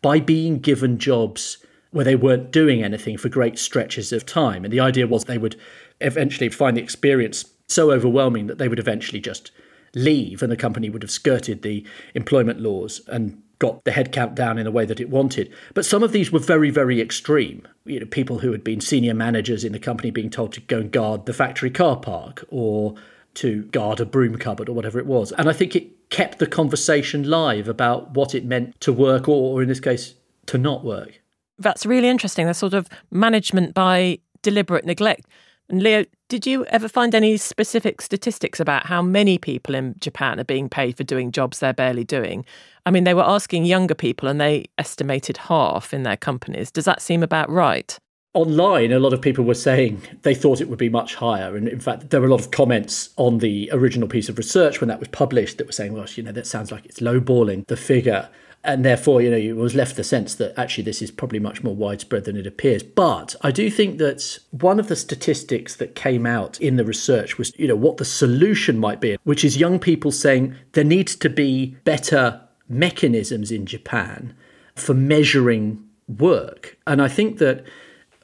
by 0.00 0.20
being 0.20 0.60
given 0.60 0.96
jobs 0.96 1.58
where 1.90 2.04
they 2.04 2.14
weren't 2.14 2.52
doing 2.52 2.84
anything 2.84 3.18
for 3.18 3.28
great 3.28 3.58
stretches 3.58 4.12
of 4.12 4.24
time. 4.24 4.64
And 4.64 4.72
the 4.72 4.78
idea 4.78 5.08
was 5.08 5.24
they 5.24 5.38
would 5.38 5.56
eventually 6.00 6.48
find 6.48 6.76
the 6.76 6.82
experience 6.82 7.46
so 7.66 7.90
overwhelming 7.90 8.46
that 8.46 8.58
they 8.58 8.68
would 8.68 8.78
eventually 8.78 9.20
just 9.20 9.50
leave 9.92 10.40
and 10.40 10.52
the 10.52 10.56
company 10.56 10.88
would 10.88 11.02
have 11.02 11.10
skirted 11.10 11.62
the 11.62 11.84
employment 12.14 12.60
laws 12.60 13.00
and 13.08 13.42
got 13.58 13.82
the 13.84 13.90
headcount 13.90 14.36
down 14.36 14.56
in 14.56 14.68
a 14.68 14.70
way 14.70 14.84
that 14.84 15.00
it 15.00 15.10
wanted. 15.10 15.52
But 15.74 15.84
some 15.84 16.04
of 16.04 16.12
these 16.12 16.30
were 16.30 16.38
very, 16.38 16.70
very 16.70 17.00
extreme. 17.00 17.66
You 17.86 17.98
know, 17.98 18.06
people 18.06 18.38
who 18.38 18.52
had 18.52 18.62
been 18.62 18.80
senior 18.80 19.14
managers 19.14 19.64
in 19.64 19.72
the 19.72 19.80
company 19.80 20.12
being 20.12 20.30
told 20.30 20.52
to 20.52 20.60
go 20.60 20.78
and 20.78 20.92
guard 20.92 21.26
the 21.26 21.32
factory 21.32 21.70
car 21.70 21.96
park 21.96 22.44
or 22.50 22.94
to 23.38 23.62
guard 23.64 24.00
a 24.00 24.04
broom 24.04 24.36
cupboard 24.36 24.68
or 24.68 24.72
whatever 24.72 24.98
it 24.98 25.06
was. 25.06 25.30
And 25.32 25.48
I 25.48 25.52
think 25.52 25.76
it 25.76 26.10
kept 26.10 26.38
the 26.38 26.46
conversation 26.46 27.22
live 27.22 27.68
about 27.68 28.10
what 28.10 28.34
it 28.34 28.44
meant 28.44 28.80
to 28.80 28.92
work 28.92 29.28
or, 29.28 29.54
or 29.54 29.62
in 29.62 29.68
this 29.68 29.80
case, 29.80 30.14
to 30.46 30.58
not 30.58 30.84
work. 30.84 31.20
That's 31.58 31.86
really 31.86 32.08
interesting. 32.08 32.46
The 32.46 32.54
sort 32.54 32.74
of 32.74 32.88
management 33.10 33.74
by 33.74 34.18
deliberate 34.42 34.84
neglect. 34.84 35.26
And 35.68 35.82
Leo, 35.82 36.04
did 36.28 36.46
you 36.46 36.64
ever 36.66 36.88
find 36.88 37.14
any 37.14 37.36
specific 37.36 38.00
statistics 38.00 38.58
about 38.58 38.86
how 38.86 39.02
many 39.02 39.38
people 39.38 39.74
in 39.74 39.94
Japan 40.00 40.40
are 40.40 40.44
being 40.44 40.68
paid 40.68 40.96
for 40.96 41.04
doing 41.04 41.30
jobs 41.30 41.60
they're 41.60 41.72
barely 41.72 42.04
doing? 42.04 42.44
I 42.86 42.90
mean, 42.90 43.04
they 43.04 43.14
were 43.14 43.26
asking 43.26 43.66
younger 43.66 43.94
people 43.94 44.28
and 44.28 44.40
they 44.40 44.64
estimated 44.78 45.36
half 45.36 45.94
in 45.94 46.02
their 46.02 46.16
companies. 46.16 46.70
Does 46.70 46.86
that 46.86 47.02
seem 47.02 47.22
about 47.22 47.50
right? 47.50 47.98
Online, 48.34 48.92
a 48.92 48.98
lot 48.98 49.12
of 49.12 49.22
people 49.22 49.44
were 49.44 49.54
saying 49.54 50.02
they 50.22 50.34
thought 50.34 50.60
it 50.60 50.68
would 50.68 50.78
be 50.78 50.88
much 50.88 51.14
higher. 51.14 51.56
And 51.56 51.66
in 51.66 51.80
fact, 51.80 52.10
there 52.10 52.20
were 52.20 52.26
a 52.26 52.30
lot 52.30 52.40
of 52.40 52.50
comments 52.50 53.10
on 53.16 53.38
the 53.38 53.70
original 53.72 54.06
piece 54.06 54.28
of 54.28 54.38
research 54.38 54.80
when 54.80 54.88
that 54.88 55.00
was 55.00 55.08
published 55.08 55.58
that 55.58 55.66
were 55.66 55.72
saying, 55.72 55.94
well, 55.94 56.06
you 56.14 56.22
know, 56.22 56.32
that 56.32 56.46
sounds 56.46 56.70
like 56.70 56.84
it's 56.84 57.00
lowballing 57.00 57.66
the 57.66 57.76
figure 57.76 58.28
and 58.64 58.84
therefore, 58.84 59.22
you 59.22 59.30
know, 59.30 59.36
it 59.36 59.56
was 59.56 59.74
left 59.74 59.96
the 59.96 60.04
sense 60.04 60.34
that 60.34 60.58
actually 60.58 60.84
this 60.84 61.00
is 61.00 61.10
probably 61.10 61.38
much 61.38 61.62
more 61.62 61.74
widespread 61.74 62.24
than 62.24 62.36
it 62.36 62.46
appears. 62.46 62.82
But 62.82 63.36
I 63.42 63.50
do 63.50 63.70
think 63.70 63.98
that 63.98 64.38
one 64.50 64.80
of 64.80 64.88
the 64.88 64.96
statistics 64.96 65.76
that 65.76 65.94
came 65.94 66.26
out 66.26 66.60
in 66.60 66.76
the 66.76 66.84
research 66.84 67.38
was, 67.38 67.52
you 67.58 67.68
know, 67.68 67.76
what 67.76 67.98
the 67.98 68.04
solution 68.04 68.78
might 68.78 69.00
be, 69.00 69.16
which 69.24 69.44
is 69.44 69.56
young 69.56 69.78
people 69.78 70.10
saying 70.10 70.54
there 70.72 70.84
needs 70.84 71.14
to 71.16 71.30
be 71.30 71.76
better 71.84 72.40
mechanisms 72.68 73.50
in 73.50 73.64
Japan 73.64 74.34
for 74.74 74.92
measuring 74.92 75.82
work. 76.06 76.76
And 76.86 77.00
I 77.00 77.08
think 77.08 77.38
that 77.38 77.64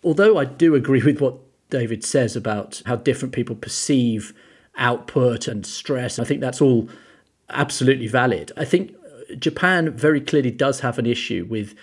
although 0.04 0.36
I 0.36 0.44
do 0.44 0.74
agree 0.74 1.02
with 1.02 1.20
what 1.20 1.38
David 1.70 2.04
says 2.04 2.36
about 2.36 2.82
how 2.86 2.96
different 2.96 3.34
people 3.34 3.56
perceive 3.56 4.32
output 4.76 5.48
and 5.48 5.66
stress, 5.66 6.18
I 6.18 6.24
think 6.24 6.40
that's 6.40 6.60
all 6.60 6.88
absolutely 7.48 8.06
valid. 8.06 8.52
I 8.56 8.64
think 8.64 8.94
uh, 8.94 9.34
Japan 9.36 9.90
very 9.90 10.20
clearly 10.20 10.50
does 10.50 10.80
have 10.80 10.98
an 10.98 11.06
issue 11.06 11.46
with 11.48 11.74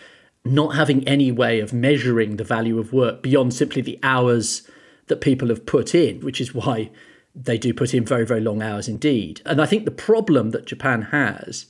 not 0.43 0.75
having 0.75 1.07
any 1.07 1.31
way 1.31 1.59
of 1.59 1.73
measuring 1.73 2.37
the 2.37 2.43
value 2.43 2.79
of 2.79 2.93
work 2.93 3.21
beyond 3.21 3.53
simply 3.53 3.81
the 3.81 3.99
hours 4.01 4.67
that 5.07 5.21
people 5.21 5.49
have 5.49 5.65
put 5.65 5.93
in, 5.93 6.19
which 6.21 6.41
is 6.41 6.53
why 6.53 6.89
they 7.35 7.57
do 7.57 7.73
put 7.73 7.93
in 7.93 8.05
very, 8.05 8.25
very 8.25 8.41
long 8.41 8.61
hours 8.61 8.87
indeed. 8.87 9.41
And 9.45 9.61
I 9.61 9.65
think 9.65 9.85
the 9.85 9.91
problem 9.91 10.51
that 10.51 10.65
Japan 10.65 11.03
has 11.03 11.67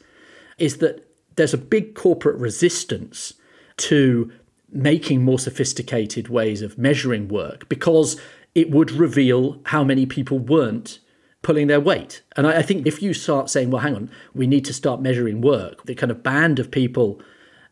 is 0.57 0.77
that 0.77 1.07
there's 1.35 1.53
a 1.53 1.57
big 1.57 1.95
corporate 1.95 2.37
resistance 2.37 3.33
to 3.77 4.31
making 4.71 5.23
more 5.23 5.39
sophisticated 5.39 6.29
ways 6.29 6.61
of 6.61 6.77
measuring 6.77 7.27
work 7.27 7.67
because 7.69 8.19
it 8.55 8.71
would 8.71 8.91
reveal 8.91 9.59
how 9.65 9.83
many 9.83 10.05
people 10.05 10.39
weren't 10.39 10.99
pulling 11.41 11.67
their 11.67 11.79
weight. 11.79 12.21
And 12.37 12.45
I, 12.45 12.59
I, 12.59 12.61
think 12.61 12.85
if 12.85 13.01
you 13.01 13.13
start 13.13 13.49
saying, 13.49 13.71
well, 13.71 13.81
hang 13.81 13.95
on, 13.95 14.11
we 14.33 14.47
need 14.47 14.65
to 14.65 14.73
start 14.73 15.01
measuring 15.01 15.41
work, 15.41 15.85
the 15.85 15.95
kind 15.95 16.11
of 16.11 16.21
band 16.21 16.59
of 16.59 16.69
people 16.69 17.21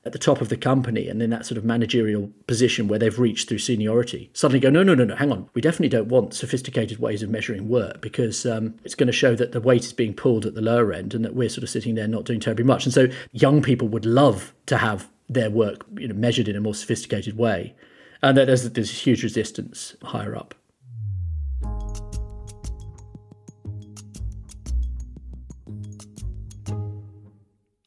at 0.06 0.13
the 0.13 0.20
top 0.20 0.39
of 0.39 0.50
the 0.50 0.58
company 0.58 1.10
and 1.10 1.22
in 1.22 1.29
that 1.29 1.46
sort 1.46 1.58
of 1.58 1.65
managerial 1.65 2.32
position 2.48 2.88
where 2.88 2.98
they've 2.98 3.20
reached 3.20 3.50
through 3.50 3.60
seniority 3.60 4.29
suddenly 4.34 4.60
go, 4.60 4.70
no, 4.70 4.82
no, 4.82 4.96
no, 4.96 5.03
no, 5.03 5.15
hang 5.15 5.32
on. 5.32 5.50
We 5.53 5.62
definitely 5.62 5.89
don't 5.89 6.08
want 6.08 6.34
sophisticated 6.34 7.00
ways 7.00 7.22
of 7.22 7.29
measuring 7.29 7.68
work 7.68 8.01
because 8.01 8.46
um, 8.46 8.75
it's 8.86 8.96
going 8.96 9.08
to 9.08 9.13
show 9.13 9.36
that 9.36 9.51
the 9.51 9.62
weight 9.62 9.84
is 9.84 9.94
being 9.94 10.13
pulled 10.13 10.46
at 10.46 10.56
the 10.56 10.62
lower 10.62 10.94
end 10.94 11.13
and 11.13 11.24
that 11.25 11.36
we're 11.36 11.50
sort 11.50 11.63
of 11.63 11.70
sitting 11.70 11.96
there 11.96 12.08
not 12.08 12.24
doing 12.24 12.39
terribly 12.39 12.63
much. 12.63 12.86
And 12.86 12.94
so 12.94 13.08
young 13.34 13.62
people 13.62 13.89
would 13.89 14.06
love 14.06 14.53
to 14.68 14.77
have 14.77 15.10
their 15.29 15.50
work 15.50 15.86
you 15.98 16.07
know, 16.07 16.15
measured 16.15 16.48
in 16.48 16.55
a 16.55 16.62
more 16.62 16.75
sophisticated 16.75 17.38
way. 17.38 17.75
And 18.21 18.38
there's, 18.38 18.69
there's 18.71 18.91
huge 18.91 19.24
resistance 19.24 19.95
higher 20.03 20.36
up. 20.36 20.55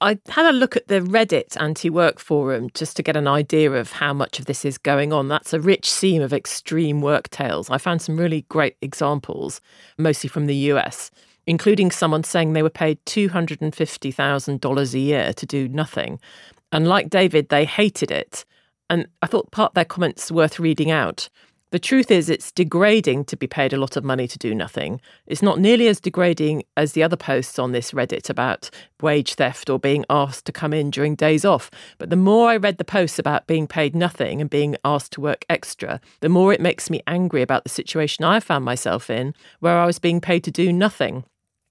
I 0.03 0.19
had 0.29 0.47
a 0.47 0.53
look 0.53 0.77
at 0.77 0.89
the 0.89 1.01
Reddit 1.01 1.57
anti 1.61 1.89
work 1.89 2.19
forum 2.19 2.71
just 2.75 2.97
to 2.97 3.05
get 3.05 3.17
an 3.17 3.29
idea 3.29 3.71
of 3.71 3.93
how 3.93 4.13
much 4.13 4.41
of 4.41 4.47
this 4.47 4.65
is 4.65 4.77
going 4.77 5.13
on. 5.13 5.29
That's 5.29 5.53
a 5.53 5.61
rich 5.61 5.89
seam 5.89 6.23
of 6.23 6.33
extreme 6.33 7.01
work 7.03 7.31
tales. 7.31 7.71
I 7.71 7.79
found 7.79 8.03
some 8.03 8.17
really 8.17 8.43
great 8.49 8.77
examples, 8.83 9.61
mostly 9.99 10.29
from 10.29 10.47
the 10.47 10.57
US, 10.73 11.13
including 11.47 11.93
someone 11.93 12.25
saying 12.25 12.53
they 12.53 12.65
were 12.65 12.71
paid 12.71 12.99
$250,000 13.07 14.95
a 14.95 14.99
year 14.99 15.33
to 15.35 15.47
do 15.47 15.69
nothing. 15.69 16.19
And 16.73 16.89
like 16.89 17.11
David, 17.11 17.51
they 17.51 17.65
hated 17.65 18.11
it. 18.11 18.45
And 18.91 19.07
I 19.23 19.27
thought 19.27 19.53
part 19.53 19.71
of 19.71 19.75
their 19.75 19.85
comments 19.85 20.33
worth 20.33 20.59
reading 20.59 20.91
out. 20.91 21.29
The 21.71 21.79
truth 21.79 22.11
is, 22.11 22.29
it's 22.29 22.53
degrading 22.53 23.25
to 23.25 23.37
be 23.37 23.47
paid 23.47 23.73
a 23.73 23.79
lot 23.79 23.97
of 23.97 24.05
money 24.05 24.29
to 24.29 24.39
do 24.39 24.55
nothing. 24.55 25.01
It's 25.27 25.41
not 25.41 25.59
nearly 25.59 25.89
as 25.89 26.01
degrading 26.01 26.65
as 26.77 26.93
the 26.93 27.03
other 27.03 27.17
posts 27.17 27.59
on 27.59 27.73
this 27.73 27.93
Reddit 27.93 28.29
about 28.29 28.69
wage 29.01 29.37
theft 29.37 29.71
or 29.71 29.79
being 29.79 30.05
asked 30.11 30.45
to 30.45 30.53
come 30.53 30.75
in 30.75 30.91
during 30.91 31.15
days 31.15 31.47
off. 31.47 31.71
But 31.97 32.11
the 32.11 32.17
more 32.17 32.51
I 32.51 32.59
read 32.59 32.77
the 32.77 32.85
posts 32.85 33.19
about 33.19 33.47
being 33.47 33.67
paid 33.67 33.97
nothing 33.97 34.43
and 34.43 34.51
being 34.51 34.77
asked 34.85 35.13
to 35.13 35.23
work 35.23 35.47
extra, 35.49 35.99
the 36.21 36.29
more 36.29 36.53
it 36.53 36.61
makes 36.61 36.91
me 36.91 37.01
angry 37.07 37.41
about 37.41 37.65
the 37.65 37.71
situation 37.71 38.23
I 38.23 38.41
found 38.41 38.67
myself 38.67 39.09
in, 39.09 39.33
where 39.61 39.79
I 39.79 39.87
was 39.87 39.99
being 39.99 40.21
paid 40.21 40.45
to 40.45 40.51
do 40.51 40.75
nothing. 40.75 41.25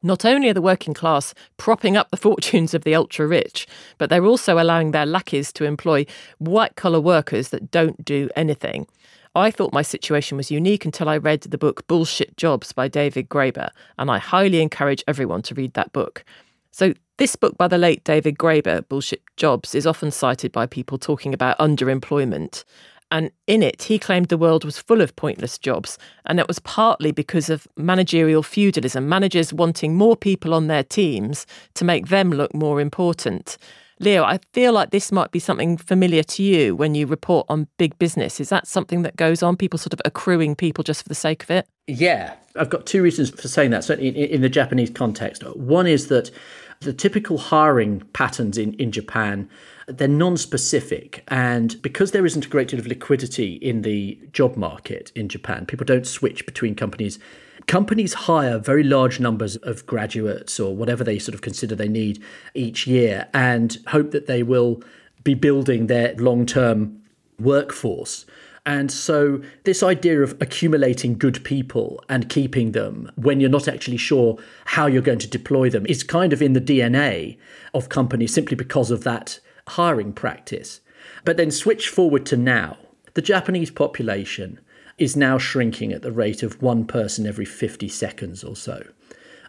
Not 0.03 0.25
only 0.25 0.50
are 0.50 0.53
the 0.53 0.62
working 0.62 0.93
class 0.93 1.34
propping 1.58 1.96
up 1.96 2.10
the 2.10 2.17
fortunes 2.17 2.74
of 2.74 2.84
the 2.84 2.96
ultra 2.96 3.27
rich, 3.27 3.67
but 3.98 4.10
they're 4.10 4.25
also 4.25 4.60
allowing 4.60 4.91
their 4.91 5.05
lackeys 5.05 5.53
to 5.53 5.65
employ 5.65 6.05
white 6.39 6.75
collar 6.75 7.00
workers 7.00 7.50
that 7.50 7.70
don't 7.70 8.03
do 8.03 8.29
anything. 8.36 8.88
I 9.36 9.51
thought 9.51 9.74
my 9.74 9.81
situation 9.81 10.36
was 10.36 10.51
unique 10.51 10.84
until 10.84 11.08
I 11.08 11.17
read 11.17 11.41
the 11.41 11.58
book 11.58 11.88
Bullshit 11.88 12.36
Jobs 12.36 12.74
by 12.74 12.88
David 12.88 13.29
Graeber, 13.29 13.70
and 13.98 14.12
I 14.12 14.17
highly 14.17 14.62
encourage 14.62 15.03
everyone 15.08 15.41
to 15.43 15.55
read 15.55 15.74
that 15.74 15.93
book. 15.93 16.25
So, 16.72 16.93
this 17.17 17.36
book 17.36 17.58
by 17.58 17.67
the 17.67 17.77
late 17.77 18.03
David 18.03 18.38
Graeber, 18.38 18.88
Bullshit 18.89 19.22
Jobs, 19.38 19.75
is 19.75 19.86
often 19.86 20.10
cited 20.10 20.51
by 20.51 20.65
people 20.65 20.98
talking 20.98 21.34
about 21.34 21.60
underemployment. 21.60 22.63
And 23.12 23.30
in 23.46 23.62
it, 23.62 23.84
he 23.84 24.00
claimed 24.00 24.30
the 24.30 24.38
world 24.38 24.63
was 24.63 24.80
full 24.80 25.01
of 25.01 25.15
pointless 25.15 25.58
jobs. 25.58 25.98
And 26.25 26.39
it 26.39 26.48
was 26.48 26.60
partly 26.60 27.12
because 27.12 27.50
of 27.50 27.68
managerial 27.75 28.41
feudalism, 28.41 29.08
managers 29.08 29.53
wanting 29.53 29.96
more 29.96 30.15
people 30.15 30.53
on 30.53 30.68
their 30.68 30.84
teams 30.84 31.46
to 31.75 31.86
make 31.86 32.08
them 32.08 32.32
look 32.32 32.53
more 32.56 32.80
important. 32.80 33.58
Leo, 34.00 34.24
I 34.24 34.39
feel 34.53 34.74
like 34.74 34.89
this 34.89 35.12
might 35.12 35.32
be 35.32 35.38
something 35.38 35.77
familiar 35.77 36.24
to 36.24 36.41
you 36.41 36.75
when 36.75 36.96
you 36.96 37.06
report 37.06 37.46
on 37.50 37.68
big 37.77 38.00
business. 38.00 38.39
Is 38.39 38.50
that 38.50 38.65
something 38.65 39.03
that 39.03 39.15
goes 39.15 39.44
on? 39.44 39.56
People 39.56 39.77
sort 39.77 39.94
of 39.94 40.01
accruing 40.06 40.56
people 40.56 40.84
just 40.84 41.03
for 41.03 41.10
the 41.10 41.13
sake 41.13 41.44
of 41.44 41.51
it? 41.51 41.68
Yeah, 41.86 42.34
I've 42.56 42.72
got 42.72 42.88
two 42.88 43.03
reasons 43.03 43.30
for 43.30 43.48
saying 43.48 43.70
that. 43.72 43.88
In, 43.91 44.15
in 44.15 44.41
the 44.41 44.50
Japanese 44.50 44.89
context, 44.89 45.44
one 45.56 45.86
is 45.86 46.08
that 46.08 46.32
the 46.81 46.93
typical 46.93 47.38
hiring 47.38 48.01
patterns 48.13 48.57
in, 48.57 48.73
in 48.73 48.91
Japan 48.91 49.50
they're 49.88 50.07
non-specific. 50.07 51.23
And 51.27 51.81
because 51.81 52.11
there 52.11 52.25
isn't 52.25 52.45
a 52.45 52.50
great 52.50 52.69
deal 52.69 52.79
of 52.79 52.88
liquidity 52.88 53.55
in 53.55 53.81
the 53.81 54.17
job 54.31 54.55
market 54.55 55.11
in 55.15 55.29
Japan 55.29 55.65
people 55.65 55.85
don't 55.85 56.07
switch 56.07 56.45
between 56.45 56.75
companies. 56.75 57.19
Companies 57.67 58.13
hire 58.13 58.57
very 58.57 58.83
large 58.83 59.19
numbers 59.19 59.55
of 59.57 59.85
graduates 59.85 60.59
or 60.59 60.75
whatever 60.75 61.03
they 61.03 61.19
sort 61.19 61.35
of 61.35 61.41
consider 61.41 61.75
they 61.75 61.88
need 61.88 62.21
each 62.53 62.88
year 62.88 63.27
and 63.33 63.77
hope 63.88 64.11
that 64.11 64.25
they 64.25 64.41
will 64.43 64.81
be 65.23 65.35
building 65.35 65.88
their 65.88 66.15
long-term 66.15 67.00
workforce 67.39 68.25
and 68.65 68.91
so, 68.91 69.41
this 69.63 69.82
idea 69.82 70.22
of 70.22 70.39
accumulating 70.39 71.18
good 71.18 71.44
people 71.44 72.03
and 72.08 72.30
keeping 72.30 72.74
them 72.74 73.12
when 73.15 73.39
you're 73.39 73.50
not 73.50 73.68
actually 73.68 73.98
sure 73.98 74.38
how 74.65 74.86
you're 74.86 75.01
going 75.01 75.18
to 75.20 75.27
deploy 75.27 75.70
them 75.70 75.86
is 75.88 76.03
kind 76.03 76.32
of 76.32 76.44
in 76.44 76.53
the 76.53 76.62
DNA 76.62 77.38
of 77.74 77.89
companies 77.89 78.34
simply 78.34 78.56
because 78.56 78.91
of 78.91 79.03
that 79.03 79.39
hiring 79.70 80.13
practice. 80.13 80.82
But 81.25 81.38
then 81.38 81.50
switch 81.50 81.89
forward 81.89 82.24
to 82.27 82.38
now. 82.38 82.77
The 83.15 83.24
Japanese 83.24 83.72
population 83.72 84.60
is 85.00 85.18
now 85.18 85.39
shrinking 85.39 85.91
at 85.91 86.03
the 86.03 86.12
rate 86.12 86.44
of 86.44 86.62
one 86.62 86.86
person 86.86 87.25
every 87.25 87.46
50 87.46 87.88
seconds 87.88 88.44
or 88.44 88.56
so. 88.56 88.86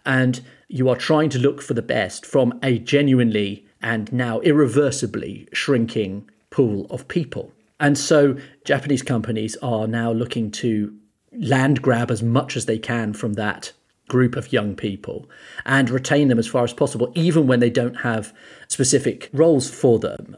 And 0.07 0.41
you 0.69 0.89
are 0.89 0.97
trying 0.97 1.29
to 1.31 1.39
look 1.39 1.61
for 1.61 1.75
the 1.75 1.83
best 1.83 2.25
from 2.25 2.59
a 2.63 2.79
genuinely 2.79 3.67
and 3.83 4.11
now 4.11 4.41
irreversibly 4.41 5.49
shrinking 5.53 6.31
pool 6.49 6.87
of 6.89 7.09
people. 7.09 7.53
And 7.83 7.99
so 7.99 8.37
Japanese 8.65 9.03
companies 9.03 9.57
are 9.57 9.89
now 9.89 10.13
looking 10.13 10.53
to 10.53 10.97
land 11.33 11.83
grab 11.83 12.13
as 12.13 12.23
much 12.23 12.57
as 12.57 12.67
they 12.67 12.79
can 12.79 13.13
from 13.13 13.33
that 13.33 13.73
group 14.09 14.37
of 14.37 14.53
young 14.53 14.77
people 14.77 15.29
and 15.67 15.91
retain 15.91 16.29
them 16.29 16.39
as 16.39 16.47
far 16.47 16.63
as 16.63 16.73
possible, 16.73 17.11
even 17.17 17.49
when 17.49 17.59
they 17.59 17.71
don't 17.71 17.97
have 17.97 18.33
specific 18.69 19.31
roles 19.33 19.69
for 19.69 19.99
them. 19.99 20.37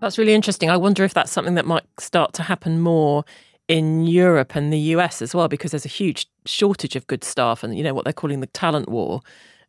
That's 0.00 0.18
really 0.18 0.34
interesting. 0.34 0.70
I 0.70 0.76
wonder 0.76 1.02
if 1.02 1.12
that's 1.12 1.32
something 1.32 1.56
that 1.56 1.66
might 1.66 1.84
start 1.98 2.34
to 2.34 2.44
happen 2.44 2.80
more 2.80 3.24
in 3.66 4.06
Europe 4.06 4.54
and 4.54 4.72
the 4.72 4.78
US 4.78 5.20
as 5.20 5.34
well, 5.34 5.48
because 5.48 5.72
there's 5.72 5.84
a 5.84 5.88
huge 5.88 6.28
shortage 6.46 6.94
of 6.94 7.08
good 7.08 7.24
staff 7.24 7.64
and, 7.64 7.76
you 7.76 7.82
know, 7.82 7.94
what 7.94 8.04
they're 8.04 8.12
calling 8.12 8.38
the 8.38 8.46
talent 8.46 8.88
war. 8.88 9.22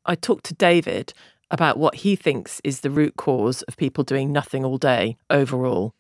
I 0.06 0.15
talked 0.15 0.46
to 0.46 0.53
David 0.53 1.13
about 1.52 1.78
what 1.78 1.96
he 1.96 2.16
thinks 2.16 2.62
is 2.64 2.80
the 2.80 2.90
root 2.90 3.16
cause 3.16 3.62
of 3.64 3.78
people 3.78 4.04
doing 4.04 4.32
nothing 4.32 4.64
all 4.64 4.78
day 4.78 5.18
overall 5.30 5.94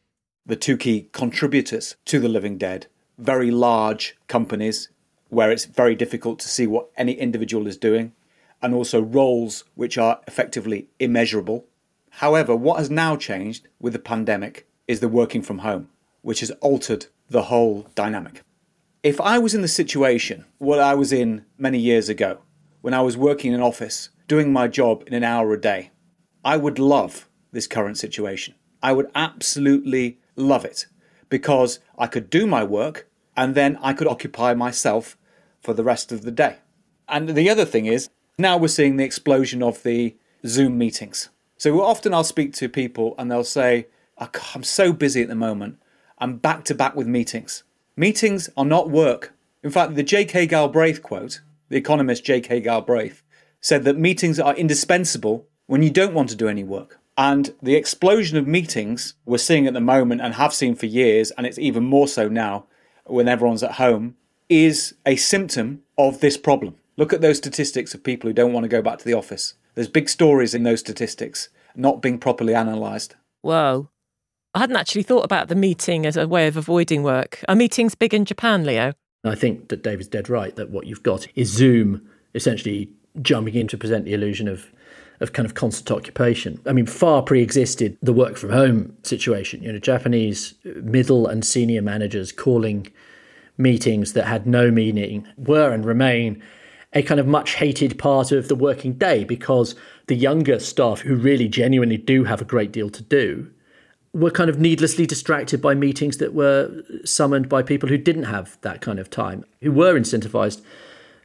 the 0.45 0.55
two 0.55 0.77
key 0.77 1.09
contributors 1.11 1.95
to 2.05 2.19
the 2.19 2.29
living 2.29 2.57
dead 2.57 2.87
very 3.17 3.51
large 3.51 4.17
companies 4.27 4.89
where 5.33 5.51
it's 5.51 5.65
very 5.65 5.95
difficult 5.95 6.39
to 6.39 6.47
see 6.47 6.67
what 6.67 6.89
any 6.95 7.13
individual 7.13 7.67
is 7.67 7.77
doing, 7.77 8.13
and 8.61 8.73
also 8.73 9.01
roles 9.01 9.63
which 9.75 9.97
are 9.97 10.21
effectively 10.27 10.87
immeasurable. 10.99 11.65
However, 12.11 12.55
what 12.55 12.77
has 12.77 12.89
now 12.89 13.15
changed 13.15 13.67
with 13.79 13.93
the 13.93 13.99
pandemic 13.99 14.67
is 14.87 14.99
the 14.99 15.07
working 15.07 15.41
from 15.41 15.59
home, 15.59 15.89
which 16.21 16.41
has 16.41 16.51
altered 16.61 17.07
the 17.29 17.43
whole 17.43 17.87
dynamic. 17.95 18.43
If 19.01 19.19
I 19.19 19.39
was 19.39 19.53
in 19.53 19.61
the 19.61 19.67
situation 19.67 20.45
what 20.59 20.79
I 20.79 20.93
was 20.93 21.11
in 21.11 21.45
many 21.57 21.79
years 21.79 22.09
ago, 22.09 22.39
when 22.81 22.93
I 22.93 23.01
was 23.01 23.17
working 23.17 23.51
in 23.51 23.59
an 23.59 23.65
office, 23.65 24.09
doing 24.33 24.51
my 24.51 24.67
job 24.67 25.03
in 25.05 25.13
an 25.13 25.23
hour 25.23 25.53
a 25.53 25.61
day, 25.61 25.91
I 26.43 26.57
would 26.57 26.79
love 26.79 27.29
this 27.51 27.67
current 27.67 27.99
situation. 27.99 28.55
I 28.81 28.91
would 28.91 29.11
absolutely 29.13 30.17
love 30.35 30.65
it 30.65 30.87
because 31.29 31.79
I 31.99 32.07
could 32.07 32.31
do 32.31 32.47
my 32.47 32.63
work 32.63 33.07
and 33.37 33.53
then 33.53 33.77
I 33.79 33.93
could 33.93 34.07
occupy 34.07 34.55
myself 34.55 35.17
for 35.61 35.75
the 35.75 35.83
rest 35.83 36.11
of 36.11 36.23
the 36.23 36.31
day. 36.31 36.55
And 37.07 37.29
the 37.29 37.47
other 37.47 37.63
thing 37.63 37.85
is, 37.85 38.09
now 38.39 38.57
we're 38.57 38.69
seeing 38.69 38.97
the 38.97 39.03
explosion 39.03 39.61
of 39.61 39.83
the 39.83 40.15
Zoom 40.47 40.79
meetings. 40.79 41.29
So 41.57 41.79
often 41.83 42.11
I'll 42.11 42.23
speak 42.23 42.53
to 42.53 42.67
people 42.67 43.13
and 43.19 43.29
they'll 43.29 43.43
say, 43.43 43.85
ah, 44.17 44.31
I'm 44.55 44.63
so 44.63 44.93
busy 44.93 45.21
at 45.21 45.27
the 45.29 45.35
moment. 45.35 45.77
I'm 46.17 46.37
back 46.37 46.63
to 46.65 46.73
back 46.73 46.95
with 46.95 47.05
meetings. 47.05 47.63
Meetings 47.95 48.49
are 48.57 48.65
not 48.65 48.89
work. 48.89 49.33
In 49.61 49.69
fact, 49.69 49.93
the 49.93 50.01
J.K. 50.01 50.47
Galbraith 50.47 51.03
quote, 51.03 51.41
the 51.69 51.77
economist 51.77 52.25
J.K. 52.25 52.61
Galbraith, 52.61 53.22
said 53.63 53.85
that 53.85 53.97
meetings 53.97 54.39
are 54.39 54.53
indispensable 54.55 55.47
when 55.65 55.81
you 55.81 55.89
don't 55.89 56.13
want 56.13 56.29
to 56.29 56.35
do 56.35 56.47
any 56.47 56.63
work. 56.63 56.99
And 57.17 57.53
the 57.61 57.75
explosion 57.75 58.37
of 58.37 58.45
meetings 58.45 59.15
we're 59.25 59.37
seeing 59.37 59.65
at 59.65 59.73
the 59.73 59.79
moment 59.79 60.21
and 60.21 60.33
have 60.33 60.53
seen 60.53 60.75
for 60.75 60.85
years, 60.85 61.31
and 61.31 61.47
it's 61.47 61.57
even 61.57 61.83
more 61.83 62.07
so 62.07 62.27
now 62.27 62.65
when 63.05 63.27
everyone's 63.27 63.63
at 63.63 63.73
home, 63.73 64.15
is 64.49 64.93
a 65.05 65.15
symptom 65.15 65.81
of 65.97 66.19
this 66.19 66.37
problem. 66.37 66.75
Look 66.97 67.13
at 67.13 67.21
those 67.21 67.37
statistics 67.37 67.93
of 67.93 68.03
people 68.03 68.29
who 68.29 68.33
don't 68.33 68.53
want 68.53 68.65
to 68.65 68.69
go 68.69 68.81
back 68.81 68.99
to 68.99 69.05
the 69.05 69.13
office. 69.13 69.53
There's 69.75 69.87
big 69.87 70.09
stories 70.09 70.53
in 70.53 70.63
those 70.63 70.81
statistics 70.81 71.49
not 71.75 72.01
being 72.01 72.19
properly 72.19 72.53
analysed. 72.53 73.15
Whoa. 73.41 73.89
I 74.53 74.59
hadn't 74.59 74.75
actually 74.75 75.03
thought 75.03 75.25
about 75.25 75.47
the 75.47 75.55
meeting 75.55 76.05
as 76.05 76.17
a 76.17 76.27
way 76.27 76.47
of 76.47 76.57
avoiding 76.57 77.01
work. 77.01 77.43
Are 77.47 77.55
meetings 77.55 77.95
big 77.95 78.13
in 78.13 78.25
Japan, 78.25 78.65
Leo? 78.65 78.93
I 79.23 79.35
think 79.35 79.69
that 79.69 79.81
David's 79.81 80.09
dead 80.09 80.29
right 80.29 80.55
that 80.55 80.69
what 80.69 80.85
you've 80.85 81.01
got 81.01 81.27
is 81.33 81.49
Zoom 81.49 82.07
essentially 82.35 82.89
jumping 83.21 83.55
in 83.55 83.67
to 83.67 83.77
present 83.77 84.05
the 84.05 84.13
illusion 84.13 84.47
of 84.47 84.71
of 85.19 85.31
kind 85.31 85.45
of 85.45 85.53
constant 85.53 85.89
occupation. 85.89 86.59
I 86.65 86.73
mean, 86.73 86.85
far 86.85 87.21
pre-existed 87.21 87.97
the 88.01 88.11
work 88.11 88.35
from 88.35 88.49
home 88.49 88.97
situation. 89.03 89.63
You 89.63 89.71
know, 89.71 89.79
Japanese 89.79 90.53
middle 90.65 91.27
and 91.27 91.45
senior 91.45 91.81
managers 91.81 92.31
calling 92.31 92.91
meetings 93.57 94.13
that 94.13 94.25
had 94.25 94.45
no 94.45 94.71
meaning 94.71 95.27
were 95.37 95.71
and 95.71 95.85
remain 95.85 96.43
a 96.93 97.01
kind 97.01 97.19
of 97.19 97.27
much 97.27 97.55
hated 97.55 97.97
part 97.97 98.31
of 98.31 98.47
the 98.47 98.55
working 98.55 98.93
day 98.93 99.23
because 99.23 99.75
the 100.07 100.15
younger 100.15 100.59
staff 100.59 101.01
who 101.01 101.15
really 101.15 101.47
genuinely 101.47 101.97
do 101.97 102.23
have 102.23 102.41
a 102.41 102.45
great 102.45 102.71
deal 102.71 102.89
to 102.89 103.01
do 103.01 103.49
were 104.13 104.29
kind 104.29 104.49
of 104.49 104.59
needlessly 104.59 105.07
distracted 105.07 105.59
by 105.61 105.73
meetings 105.73 106.17
that 106.17 106.33
were 106.33 106.83
summoned 107.03 107.49
by 107.49 107.63
people 107.63 107.89
who 107.89 107.97
didn't 107.97 108.23
have 108.23 108.59
that 108.61 108.79
kind 108.79 108.99
of 108.99 109.09
time, 109.09 109.43
who 109.61 109.71
were 109.71 109.99
incentivized 109.99 110.61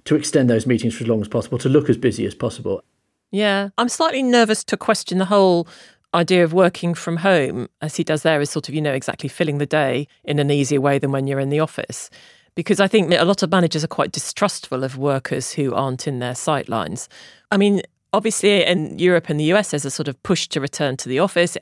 to 0.08 0.16
extend 0.16 0.48
those 0.48 0.66
meetings 0.66 0.94
for 0.94 1.04
as 1.04 1.08
long 1.08 1.20
as 1.20 1.28
possible, 1.28 1.58
to 1.58 1.68
look 1.68 1.90
as 1.90 1.98
busy 1.98 2.24
as 2.24 2.34
possible. 2.34 2.82
Yeah, 3.30 3.68
I'm 3.76 3.90
slightly 3.90 4.22
nervous 4.22 4.64
to 4.64 4.76
question 4.78 5.18
the 5.18 5.26
whole 5.26 5.68
idea 6.14 6.42
of 6.42 6.54
working 6.54 6.94
from 6.94 7.18
home, 7.18 7.68
as 7.82 7.96
he 7.96 8.04
does 8.04 8.22
there, 8.22 8.40
is 8.40 8.48
sort 8.48 8.70
of, 8.70 8.74
you 8.74 8.80
know, 8.80 8.94
exactly 8.94 9.28
filling 9.28 9.58
the 9.58 9.66
day 9.66 10.08
in 10.24 10.38
an 10.38 10.50
easier 10.50 10.80
way 10.80 10.98
than 10.98 11.12
when 11.12 11.26
you're 11.26 11.38
in 11.38 11.50
the 11.50 11.60
office. 11.60 12.08
Because 12.54 12.80
I 12.80 12.88
think 12.88 13.12
a 13.12 13.24
lot 13.26 13.42
of 13.42 13.50
managers 13.50 13.84
are 13.84 13.88
quite 13.88 14.10
distrustful 14.10 14.82
of 14.82 14.96
workers 14.96 15.52
who 15.52 15.74
aren't 15.74 16.08
in 16.08 16.20
their 16.20 16.32
sightlines. 16.32 17.06
I 17.50 17.58
mean, 17.58 17.82
obviously 18.14 18.64
in 18.64 18.98
Europe 18.98 19.28
and 19.28 19.38
the 19.38 19.52
US, 19.52 19.72
there's 19.72 19.84
a 19.84 19.90
sort 19.90 20.08
of 20.08 20.20
push 20.22 20.48
to 20.48 20.60
return 20.60 20.96
to 20.96 21.08
the 21.10 21.18
office. 21.18 21.58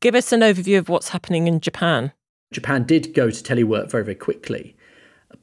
Give 0.00 0.16
us 0.16 0.32
an 0.32 0.40
overview 0.40 0.78
of 0.78 0.88
what's 0.88 1.10
happening 1.10 1.46
in 1.46 1.60
Japan. 1.60 2.12
Japan 2.50 2.82
did 2.82 3.14
go 3.14 3.30
to 3.30 3.42
telework 3.44 3.92
very, 3.92 4.02
very 4.02 4.16
quickly. 4.16 4.76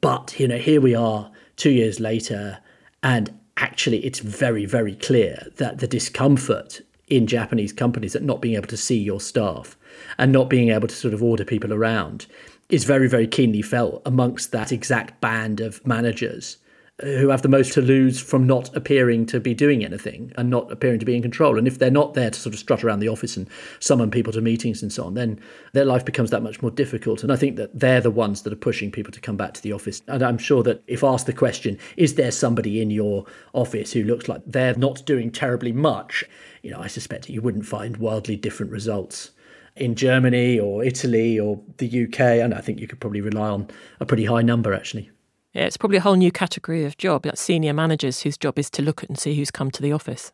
But, 0.02 0.38
you 0.38 0.46
know, 0.46 0.58
here 0.58 0.82
we 0.82 0.94
are 0.94 1.30
two 1.56 1.70
years 1.70 2.00
later, 2.00 2.58
and 3.02 3.38
actually 3.56 4.04
it's 4.04 4.18
very, 4.18 4.64
very 4.66 4.94
clear 4.96 5.46
that 5.56 5.78
the 5.78 5.86
discomfort 5.86 6.80
in 7.08 7.26
Japanese 7.26 7.72
companies 7.72 8.16
at 8.16 8.22
not 8.22 8.40
being 8.40 8.56
able 8.56 8.66
to 8.68 8.76
see 8.76 8.98
your 8.98 9.20
staff 9.20 9.76
and 10.18 10.32
not 10.32 10.48
being 10.48 10.70
able 10.70 10.88
to 10.88 10.94
sort 10.94 11.14
of 11.14 11.22
order 11.22 11.44
people 11.44 11.72
around 11.72 12.26
is 12.70 12.84
very, 12.84 13.08
very 13.08 13.26
keenly 13.26 13.62
felt 13.62 14.02
amongst 14.06 14.52
that 14.52 14.72
exact 14.72 15.20
band 15.20 15.60
of 15.60 15.86
managers 15.86 16.56
who 17.02 17.28
have 17.28 17.42
the 17.42 17.48
most 17.48 17.72
to 17.72 17.80
lose 17.80 18.20
from 18.20 18.46
not 18.46 18.74
appearing 18.76 19.26
to 19.26 19.40
be 19.40 19.52
doing 19.52 19.84
anything 19.84 20.32
and 20.36 20.48
not 20.48 20.70
appearing 20.70 21.00
to 21.00 21.04
be 21.04 21.16
in 21.16 21.22
control. 21.22 21.58
And 21.58 21.66
if 21.66 21.78
they're 21.78 21.90
not 21.90 22.14
there 22.14 22.30
to 22.30 22.38
sort 22.38 22.54
of 22.54 22.60
strut 22.60 22.84
around 22.84 23.00
the 23.00 23.08
office 23.08 23.36
and 23.36 23.48
summon 23.80 24.12
people 24.12 24.32
to 24.32 24.40
meetings 24.40 24.80
and 24.80 24.92
so 24.92 25.04
on, 25.04 25.14
then 25.14 25.40
their 25.72 25.84
life 25.84 26.04
becomes 26.04 26.30
that 26.30 26.44
much 26.44 26.62
more 26.62 26.70
difficult. 26.70 27.24
And 27.24 27.32
I 27.32 27.36
think 27.36 27.56
that 27.56 27.76
they're 27.76 28.00
the 28.00 28.12
ones 28.12 28.42
that 28.42 28.52
are 28.52 28.56
pushing 28.56 28.92
people 28.92 29.10
to 29.12 29.20
come 29.20 29.36
back 29.36 29.54
to 29.54 29.62
the 29.62 29.72
office. 29.72 30.02
And 30.06 30.22
I'm 30.22 30.38
sure 30.38 30.62
that 30.62 30.84
if 30.86 31.02
asked 31.02 31.26
the 31.26 31.32
question, 31.32 31.78
is 31.96 32.14
there 32.14 32.30
somebody 32.30 32.80
in 32.80 32.90
your 32.90 33.24
office 33.54 33.92
who 33.92 34.04
looks 34.04 34.28
like 34.28 34.42
they're 34.46 34.76
not 34.76 35.04
doing 35.04 35.32
terribly 35.32 35.72
much? 35.72 36.22
You 36.62 36.70
know, 36.70 36.80
I 36.80 36.86
suspect 36.86 37.26
that 37.26 37.32
you 37.32 37.42
wouldn't 37.42 37.66
find 37.66 37.96
wildly 37.96 38.36
different 38.36 38.70
results 38.70 39.32
in 39.74 39.96
Germany 39.96 40.60
or 40.60 40.84
Italy 40.84 41.40
or 41.40 41.60
the 41.78 42.04
UK. 42.04 42.20
And 42.20 42.54
I 42.54 42.60
think 42.60 42.78
you 42.78 42.86
could 42.86 43.00
probably 43.00 43.20
rely 43.20 43.48
on 43.48 43.66
a 43.98 44.06
pretty 44.06 44.26
high 44.26 44.42
number 44.42 44.72
actually. 44.72 45.10
Yeah, 45.54 45.66
it's 45.66 45.76
probably 45.76 45.98
a 45.98 46.00
whole 46.00 46.16
new 46.16 46.32
category 46.32 46.84
of 46.84 46.96
job, 46.96 47.24
like 47.24 47.36
senior 47.36 47.72
managers 47.72 48.20
whose 48.22 48.36
job 48.36 48.58
is 48.58 48.68
to 48.70 48.82
look 48.82 49.04
at 49.04 49.08
and 49.08 49.18
see 49.18 49.34
who's 49.34 49.52
come 49.52 49.70
to 49.70 49.82
the 49.82 49.92
office. 49.92 50.32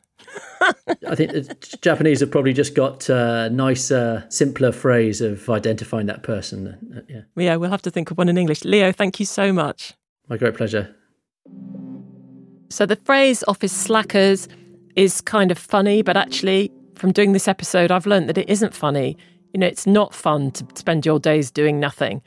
I 1.07 1.15
think 1.15 1.33
the 1.33 1.79
Japanese 1.83 2.21
have 2.21 2.31
probably 2.31 2.55
just 2.55 2.75
got 2.75 3.09
a 3.11 3.51
nicer, 3.51 4.25
simpler 4.31 4.73
phrase 4.73 5.21
of 5.21 5.49
identifying 5.51 6.07
that 6.07 6.23
person. 6.23 7.05
Yeah. 7.09 7.21
yeah, 7.37 7.57
we'll 7.57 7.71
have 7.71 7.83
to 7.83 7.91
think 7.91 8.11
of 8.11 8.19
one 8.19 8.29
in 8.29 8.39
English. 8.39 8.65
Leo, 8.65 8.93
thank 8.93 9.21
you 9.21 9.27
so 9.27 9.53
much. 9.53 9.95
My 10.29 10.39
great 10.39 10.55
pleasure. 10.55 10.95
So 12.71 12.87
the 12.87 12.97
phrase 12.97 13.45
office 13.47 13.73
slackers 13.73 14.49
is 14.97 15.21
kind 15.21 15.51
of 15.51 15.59
funny, 15.59 16.03
but 16.03 16.17
actually, 16.17 16.73
from 16.95 17.13
doing 17.13 17.33
this 17.33 17.49
episode, 17.49 17.91
I've 17.91 18.07
learned 18.07 18.29
that 18.29 18.39
it 18.39 18.49
isn't 18.49 18.75
funny. 18.75 19.17
You 19.53 19.61
know, 19.61 19.67
it's 19.67 19.87
not 19.87 20.15
fun 20.15 20.53
to 20.53 20.67
spend 20.75 21.05
your 21.05 21.19
days 21.19 21.51
doing 21.51 21.81
nothing. 21.81 22.23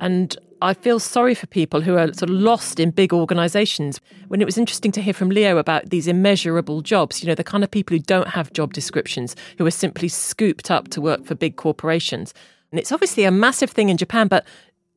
And 0.00 0.36
I 0.64 0.72
feel 0.72 0.98
sorry 0.98 1.34
for 1.34 1.46
people 1.46 1.82
who 1.82 1.98
are 1.98 2.06
sort 2.14 2.30
of 2.30 2.36
lost 2.36 2.80
in 2.80 2.90
big 2.90 3.12
organisations. 3.12 4.00
When 4.28 4.40
it 4.40 4.46
was 4.46 4.56
interesting 4.56 4.92
to 4.92 5.02
hear 5.02 5.12
from 5.12 5.28
Leo 5.28 5.58
about 5.58 5.90
these 5.90 6.08
immeasurable 6.08 6.80
jobs, 6.80 7.22
you 7.22 7.28
know, 7.28 7.34
the 7.34 7.44
kind 7.44 7.62
of 7.62 7.70
people 7.70 7.94
who 7.94 8.02
don't 8.02 8.28
have 8.28 8.50
job 8.54 8.72
descriptions, 8.72 9.36
who 9.58 9.66
are 9.66 9.70
simply 9.70 10.08
scooped 10.08 10.70
up 10.70 10.88
to 10.88 11.02
work 11.02 11.26
for 11.26 11.34
big 11.34 11.56
corporations. 11.56 12.32
And 12.70 12.80
it's 12.80 12.92
obviously 12.92 13.24
a 13.24 13.30
massive 13.30 13.72
thing 13.72 13.90
in 13.90 13.98
Japan, 13.98 14.26
but 14.26 14.46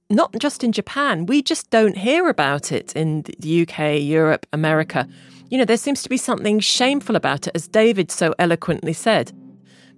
not 0.10 0.34
just 0.40 0.64
in 0.64 0.72
Japan. 0.72 1.26
We 1.26 1.42
just 1.42 1.70
don't 1.70 1.98
hear 1.98 2.30
about 2.30 2.72
it 2.72 2.96
in 2.96 3.24
the 3.24 3.64
UK, 3.64 4.00
Europe, 4.00 4.46
America. 4.54 5.06
You 5.50 5.58
know, 5.58 5.66
there 5.66 5.76
seems 5.76 6.02
to 6.04 6.10
be 6.10 6.16
something 6.16 6.62
shameful 6.62 7.18
about 7.18 7.46
it, 7.46 7.52
as 7.56 7.68
David 7.68 8.10
so 8.10 8.34
eloquently 8.40 8.94
said. 8.94 9.34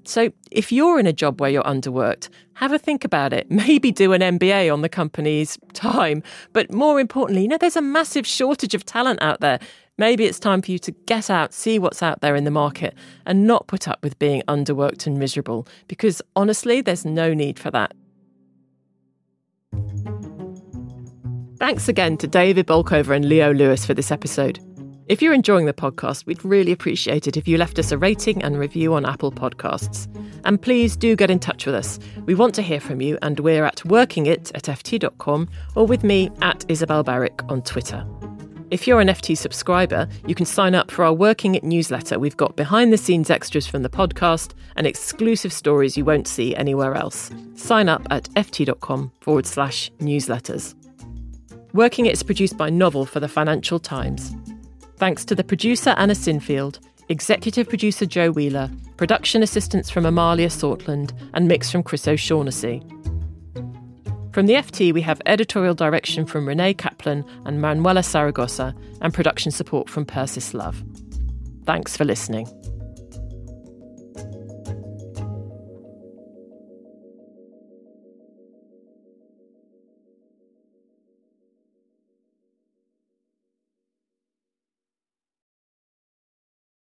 So, 0.10 0.32
if 0.50 0.72
you're 0.72 1.00
in 1.00 1.06
a 1.06 1.13
job 1.13 1.39
where 1.39 1.52
you're 1.52 1.63
underworked, 1.63 2.30
have 2.54 2.72
a 2.72 2.80
think 2.80 3.06
about 3.06 3.32
it. 3.32 3.50
Maybe 3.52 3.91
do 3.91 4.12
an 4.13 4.22
MBA 4.22 4.74
on 4.74 4.82
the 4.82 4.89
company's 4.89 5.60
time. 5.74 6.24
But 6.52 6.74
more 6.74 7.00
importantly, 7.00 7.43
you 7.43 7.48
know, 7.48 7.60
there's 7.60 7.76
a 7.76 7.82
massive 7.82 8.26
shortage 8.26 8.74
of 8.74 8.86
talent 8.86 9.22
out 9.22 9.39
there. 9.39 9.60
Maybe 10.00 10.26
it's 10.26 10.39
time 10.39 10.63
for 10.63 10.72
you 10.72 10.80
to 10.80 10.91
get 10.91 11.30
out, 11.30 11.54
see 11.54 11.78
what's 11.78 12.02
out 12.02 12.22
there 12.22 12.36
in 12.36 12.43
the 12.43 12.52
market, 12.52 12.95
and 13.26 13.45
not 13.45 13.67
put 13.67 13.88
up 13.88 14.02
with 14.02 14.17
being 14.17 14.41
underworked 14.48 15.06
and 15.06 15.19
miserable, 15.19 15.67
because 15.88 16.22
honestly, 16.36 16.82
there's 16.82 17.06
no 17.06 17.34
need 17.34 17.60
for 17.60 17.69
that. 17.69 17.93
Thanks 21.60 21.88
again 21.89 22.17
to 22.17 22.28
David 22.28 22.65
Bolchover 22.65 23.13
and 23.15 23.26
Leo 23.26 23.54
Lewis 23.54 23.86
for 23.86 23.93
this 23.93 24.10
episode. 24.10 24.60
If 25.10 25.24
you're 25.24 25.34
enjoying 25.34 25.65
the 25.65 25.74
podcast, 25.74 26.28
we'd 26.28 26.45
really 26.45 26.72
appreciate 26.72 27.26
it 27.26 27.36
if 27.36 27.48
you 27.48 27.58
left 27.58 27.80
us 27.80 27.91
a 27.91 27.98
rating 27.98 28.43
and 28.43 28.60
review 28.60 28.93
on 28.93 29.08
Apple 29.08 29.32
Podcasts. 29.32 30.08
And 30.45 30.62
please 30.62 30.95
do 30.95 31.15
get 31.15 31.32
in 31.32 31.39
touch 31.39 31.65
with 31.65 31.74
us. 31.74 31.98
We 32.28 32.36
want 32.36 32.54
to 32.56 32.62
hear 32.62 32.80
from 32.80 33.02
you, 33.02 33.17
and 33.24 33.39
we're 33.39 33.65
at 33.65 33.78
workingit 33.78 34.52
at 34.54 34.65
ft.com 34.65 35.50
or 35.74 35.88
with 35.88 36.04
me 36.04 36.30
at 36.43 36.63
Isabel 36.69 37.04
Berwick 37.04 37.41
on 37.50 37.63
Twitter. 37.63 38.06
If 38.69 38.86
you're 38.88 39.02
an 39.02 39.08
FT 39.08 39.36
subscriber, 39.36 40.08
you 40.28 40.36
can 40.36 40.45
sign 40.45 40.76
up 40.76 40.91
for 40.91 41.04
our 41.04 41.13
Working 41.13 41.56
It 41.56 41.63
newsletter. 41.63 42.19
We've 42.19 42.38
got 42.38 42.56
behind 42.56 42.93
the 42.93 42.98
scenes 42.98 43.32
extras 43.32 43.65
from 43.65 43.82
the 43.82 43.89
podcast 43.89 44.52
and 44.76 44.86
exclusive 44.86 45.52
stories 45.52 45.98
you 45.98 46.06
won't 46.06 46.28
see 46.28 46.56
anywhere 46.56 46.93
else. 46.93 47.32
Sign 47.56 47.89
up 47.89 48.06
at 48.12 48.26
ft.com 48.36 49.12
forward 49.22 49.48
slash 49.48 49.89
newsletters. 49.98 50.76
Working 51.74 52.06
It 52.06 52.13
is 52.13 52.22
produced 52.22 52.58
by 52.58 52.69
Novel 52.69 53.08
for 53.08 53.19
the 53.19 53.28
Financial 53.28 53.80
Times. 53.80 54.36
Thanks 54.99 55.23
to 55.25 55.33
the 55.33 55.45
producer 55.45 55.91
Anna 55.91 56.13
Sinfield, 56.13 56.79
executive 57.07 57.69
producer 57.69 58.05
Joe 58.05 58.31
Wheeler, 58.31 58.69
production 58.97 59.41
assistants 59.41 59.89
from 59.89 60.05
Amalia 60.05 60.49
Sortland, 60.49 61.13
and 61.33 61.47
mix 61.47 61.71
from 61.71 61.83
Chris 61.83 62.05
O'Shaughnessy. 62.05 62.81
From 64.33 64.45
the 64.45 64.55
FT, 64.55 64.93
we 64.93 65.01
have 65.01 65.21
editorial 65.25 65.73
direction 65.73 66.25
from 66.25 66.45
Renee 66.45 66.73
Kaplan 66.73 67.23
and 67.45 67.62
Manuela 67.62 68.01
Saragosa, 68.01 68.77
and 68.99 69.13
production 69.13 69.53
support 69.53 69.89
from 69.89 70.05
Persis 70.05 70.53
Love. 70.53 70.83
Thanks 71.63 71.95
for 71.95 72.03
listening. 72.03 72.49